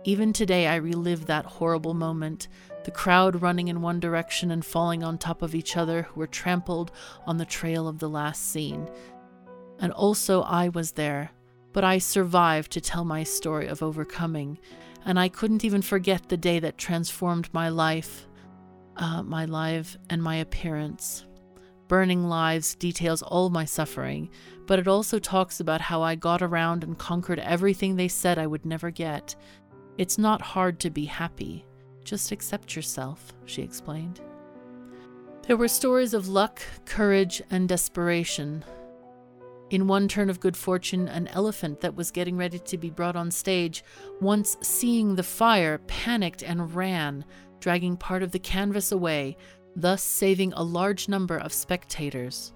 Even 0.06 0.32
today, 0.32 0.66
I 0.66 0.76
relive 0.76 1.26
that 1.26 1.46
horrible 1.46 1.94
moment 1.94 2.48
the 2.86 2.92
crowd 2.92 3.42
running 3.42 3.68
in 3.68 3.82
one 3.82 4.00
direction 4.00 4.50
and 4.50 4.64
falling 4.64 5.04
on 5.04 5.18
top 5.18 5.42
of 5.42 5.54
each 5.54 5.76
other 5.76 6.04
who 6.04 6.22
were 6.22 6.28
trampled 6.28 6.92
on 7.28 7.38
the 7.38 7.46
trail 7.46 7.88
of 7.88 8.00
the 8.00 8.10
last 8.10 8.50
scene. 8.50 8.90
And 9.80 9.92
also, 9.92 10.42
I 10.44 10.70
was 10.70 10.94
there, 10.94 11.32
but 11.74 11.84
I 11.84 11.98
survived 11.98 12.72
to 12.72 12.82
tell 12.82 13.06
my 13.06 13.24
story 13.24 13.68
of 13.68 13.84
overcoming, 13.84 14.60
and 15.06 15.20
I 15.20 15.30
couldn't 15.30 15.64
even 15.64 15.82
forget 15.82 16.30
the 16.30 16.38
day 16.38 16.60
that 16.60 16.78
transformed 16.78 17.50
my 17.54 17.70
life, 17.70 18.28
uh, 18.98 19.24
my 19.24 19.46
life, 19.46 19.98
and 20.10 20.22
my 20.22 20.38
appearance. 20.38 21.26
Burning 21.88 22.28
Lives 22.28 22.76
details 22.76 23.22
all 23.24 23.50
my 23.50 23.66
suffering, 23.66 24.30
but 24.68 24.78
it 24.78 24.88
also 24.88 25.18
talks 25.18 25.60
about 25.60 25.82
how 25.82 26.04
I 26.04 26.16
got 26.16 26.42
around 26.42 26.84
and 26.84 26.98
conquered 26.98 27.40
everything 27.40 27.96
they 27.96 28.08
said 28.08 28.38
I 28.38 28.46
would 28.46 28.66
never 28.66 28.92
get. 28.92 29.36
It's 29.98 30.18
not 30.18 30.42
hard 30.42 30.80
to 30.82 30.90
be 30.90 31.06
happy. 31.06 31.66
Just 32.04 32.32
accept 32.32 32.76
yourself, 32.76 33.34
she 33.46 33.62
explained. 33.62 34.22
There 35.48 35.58
were 35.58 35.68
stories 35.68 36.14
of 36.14 36.28
luck, 36.28 36.62
courage, 36.86 37.42
and 37.50 37.68
desperation. 37.68 38.64
In 39.70 39.88
one 39.88 40.08
turn 40.08 40.32
of 40.32 40.40
good 40.40 40.58
fortune, 40.58 41.08
an 41.08 41.28
elephant 41.28 41.82
that 41.82 41.96
was 41.96 42.10
getting 42.10 42.38
ready 42.38 42.58
to 42.58 42.78
be 42.78 42.90
brought 42.90 43.16
on 43.16 43.30
stage, 43.30 43.84
once 44.20 44.58
seeing 44.62 45.14
the 45.14 45.24
fire, 45.24 45.78
panicked 45.86 46.42
and 46.42 46.74
ran, 46.74 47.24
dragging 47.60 47.96
part 47.96 48.24
of 48.24 48.32
the 48.32 48.40
canvas 48.40 48.92
away, 48.92 49.38
thus 49.76 50.02
saving 50.02 50.54
a 50.54 50.64
large 50.64 51.08
number 51.08 51.38
of 51.38 51.54
spectators. 51.54 52.52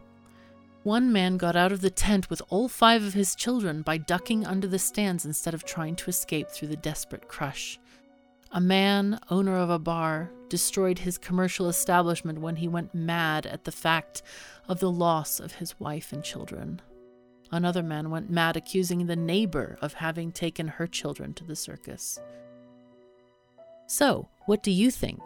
One 0.82 1.14
man 1.14 1.38
got 1.38 1.56
out 1.56 1.72
of 1.72 1.82
the 1.82 1.92
tent 1.92 2.32
with 2.32 2.42
all 2.50 2.68
five 2.68 3.04
of 3.04 3.14
his 3.14 3.36
children 3.36 3.84
by 3.84 3.98
ducking 3.98 4.46
under 4.46 4.68
the 4.68 4.80
stands 4.80 5.24
instead 5.24 5.54
of 5.54 5.64
trying 5.64 5.96
to 5.98 6.10
escape 6.10 6.50
through 6.50 6.70
the 6.70 6.76
desperate 6.76 7.28
crush. 7.28 7.80
A 8.52 8.60
man, 8.60 9.20
owner 9.30 9.56
of 9.56 9.70
a 9.70 9.80
bar, 9.80 10.32
destroyed 10.50 11.00
his 11.00 11.20
commercial 11.20 11.70
establishment 11.70 12.42
when 12.42 12.56
he 12.56 12.68
went 12.68 12.94
mad 12.94 13.46
at 13.46 13.66
the 13.66 13.72
fact 13.72 14.24
of 14.68 14.80
the 14.80 14.92
loss 14.92 15.40
of 15.40 15.54
his 15.54 15.80
wife 15.80 16.12
and 16.12 16.24
children. 16.24 16.82
Another 17.54 17.84
man 17.84 18.10
went 18.10 18.32
mad 18.32 18.58
accusing 18.58 19.06
the 19.06 19.16
neighbor 19.16 19.78
of 19.80 19.94
having 19.94 20.32
taken 20.32 20.68
her 20.68 20.88
children 20.88 21.36
to 21.36 21.44
the 21.44 21.56
circus. 21.56 22.20
So, 23.86 24.28
what 24.48 24.64
do 24.64 24.72
you 24.72 24.90
think? 24.90 25.22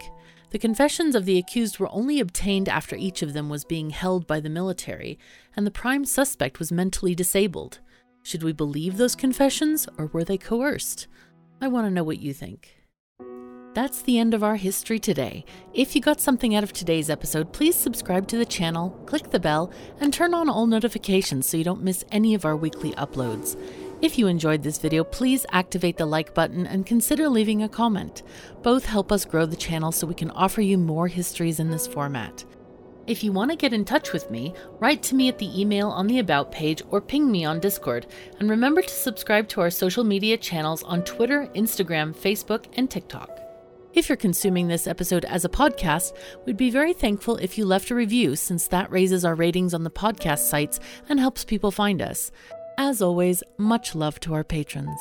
The 0.50 0.60
confessions 0.60 1.16
of 1.16 1.24
the 1.24 1.38
accused 1.38 1.80
were 1.80 1.88
only 1.90 2.20
obtained 2.20 2.68
after 2.68 2.98
each 2.98 3.22
of 3.22 3.32
them 3.32 3.48
was 3.48 3.64
being 3.64 3.92
held 3.92 4.28
by 4.28 4.42
the 4.42 4.50
military, 4.50 5.18
and 5.56 5.66
the 5.66 5.72
prime 5.72 6.04
suspect 6.04 6.60
was 6.60 6.70
mentally 6.70 7.16
disabled. 7.16 7.80
Should 8.24 8.44
we 8.44 8.52
believe 8.52 8.98
those 8.98 9.16
confessions, 9.16 9.88
or 9.98 10.08
were 10.08 10.26
they 10.26 10.38
coerced? 10.38 11.08
I 11.62 11.70
want 11.70 11.88
to 11.88 11.92
know 11.92 12.04
what 12.04 12.20
you 12.20 12.34
think. 12.34 12.77
That's 13.78 14.02
the 14.02 14.18
end 14.18 14.34
of 14.34 14.42
our 14.44 14.56
history 14.56 14.98
today. 14.98 15.46
If 15.72 15.96
you 15.96 16.02
got 16.02 16.20
something 16.20 16.56
out 16.56 16.64
of 16.64 16.74
today's 16.74 17.12
episode, 17.12 17.54
please 17.54 17.76
subscribe 17.76 18.28
to 18.30 18.36
the 18.36 18.44
channel, 18.44 18.90
click 19.06 19.30
the 19.30 19.40
bell, 19.40 19.72
and 20.00 20.12
turn 20.12 20.34
on 20.34 20.50
all 20.50 20.66
notifications 20.66 21.46
so 21.46 21.58
you 21.58 21.64
don't 21.64 21.84
miss 21.84 22.04
any 22.12 22.34
of 22.34 22.44
our 22.44 22.56
weekly 22.56 22.94
uploads. 22.94 23.56
If 24.02 24.18
you 24.18 24.26
enjoyed 24.26 24.64
this 24.64 24.80
video, 24.80 25.04
please 25.04 25.46
activate 25.52 25.98
the 25.98 26.08
like 26.08 26.34
button 26.34 26.66
and 26.66 26.88
consider 26.88 27.30
leaving 27.30 27.62
a 27.62 27.70
comment. 27.70 28.24
Both 28.64 28.86
help 28.86 29.12
us 29.12 29.26
grow 29.26 29.46
the 29.46 29.56
channel 29.56 29.92
so 29.92 30.08
we 30.08 30.16
can 30.16 30.32
offer 30.32 30.62
you 30.62 30.80
more 30.80 31.08
histories 31.08 31.60
in 31.60 31.70
this 31.70 31.86
format. 31.86 32.46
If 33.06 33.24
you 33.24 33.32
want 33.32 33.52
to 33.52 33.58
get 33.58 33.74
in 33.74 33.86
touch 33.86 34.12
with 34.12 34.32
me, 34.32 34.56
write 34.80 35.04
to 35.04 35.16
me 35.16 35.28
at 35.28 35.38
the 35.38 35.62
email 35.62 35.90
on 35.90 36.08
the 36.08 36.18
About 36.18 36.52
page 36.52 36.82
or 36.90 37.00
ping 37.00 37.32
me 37.32 37.46
on 37.46 37.60
Discord. 37.60 38.08
And 38.40 38.50
remember 38.50 38.82
to 38.82 38.90
subscribe 38.90 39.48
to 39.50 39.62
our 39.62 39.70
social 39.70 40.04
media 40.04 40.36
channels 40.36 40.82
on 40.82 41.04
Twitter, 41.04 41.48
Instagram, 41.54 42.16
Facebook, 42.16 42.66
and 42.76 42.90
TikTok. 42.90 43.47
If 43.98 44.10
you're 44.10 44.16
consuming 44.16 44.68
this 44.68 44.86
episode 44.86 45.26
as 45.26 45.44
a 45.44 45.50
podcast, 45.50 46.16
we'd 46.46 46.56
be 46.56 46.70
very 46.70 46.94
thankful 46.94 47.38
if 47.38 47.58
you 47.58 47.66
left 47.66 47.90
a 47.90 47.96
review 47.96 48.36
since 48.36 48.68
that 48.68 48.92
raises 48.92 49.26
our 49.26 49.34
ratings 49.34 49.74
on 49.74 49.84
the 49.84 49.90
podcast 49.90 50.48
sites 50.48 50.80
and 51.10 51.20
helps 51.20 51.44
people 51.44 51.72
find 51.72 52.00
us. 52.00 52.30
As 52.78 53.02
always, 53.02 53.42
much 53.58 53.96
love 53.96 54.20
to 54.20 54.36
our 54.36 54.44
patrons. 54.44 55.00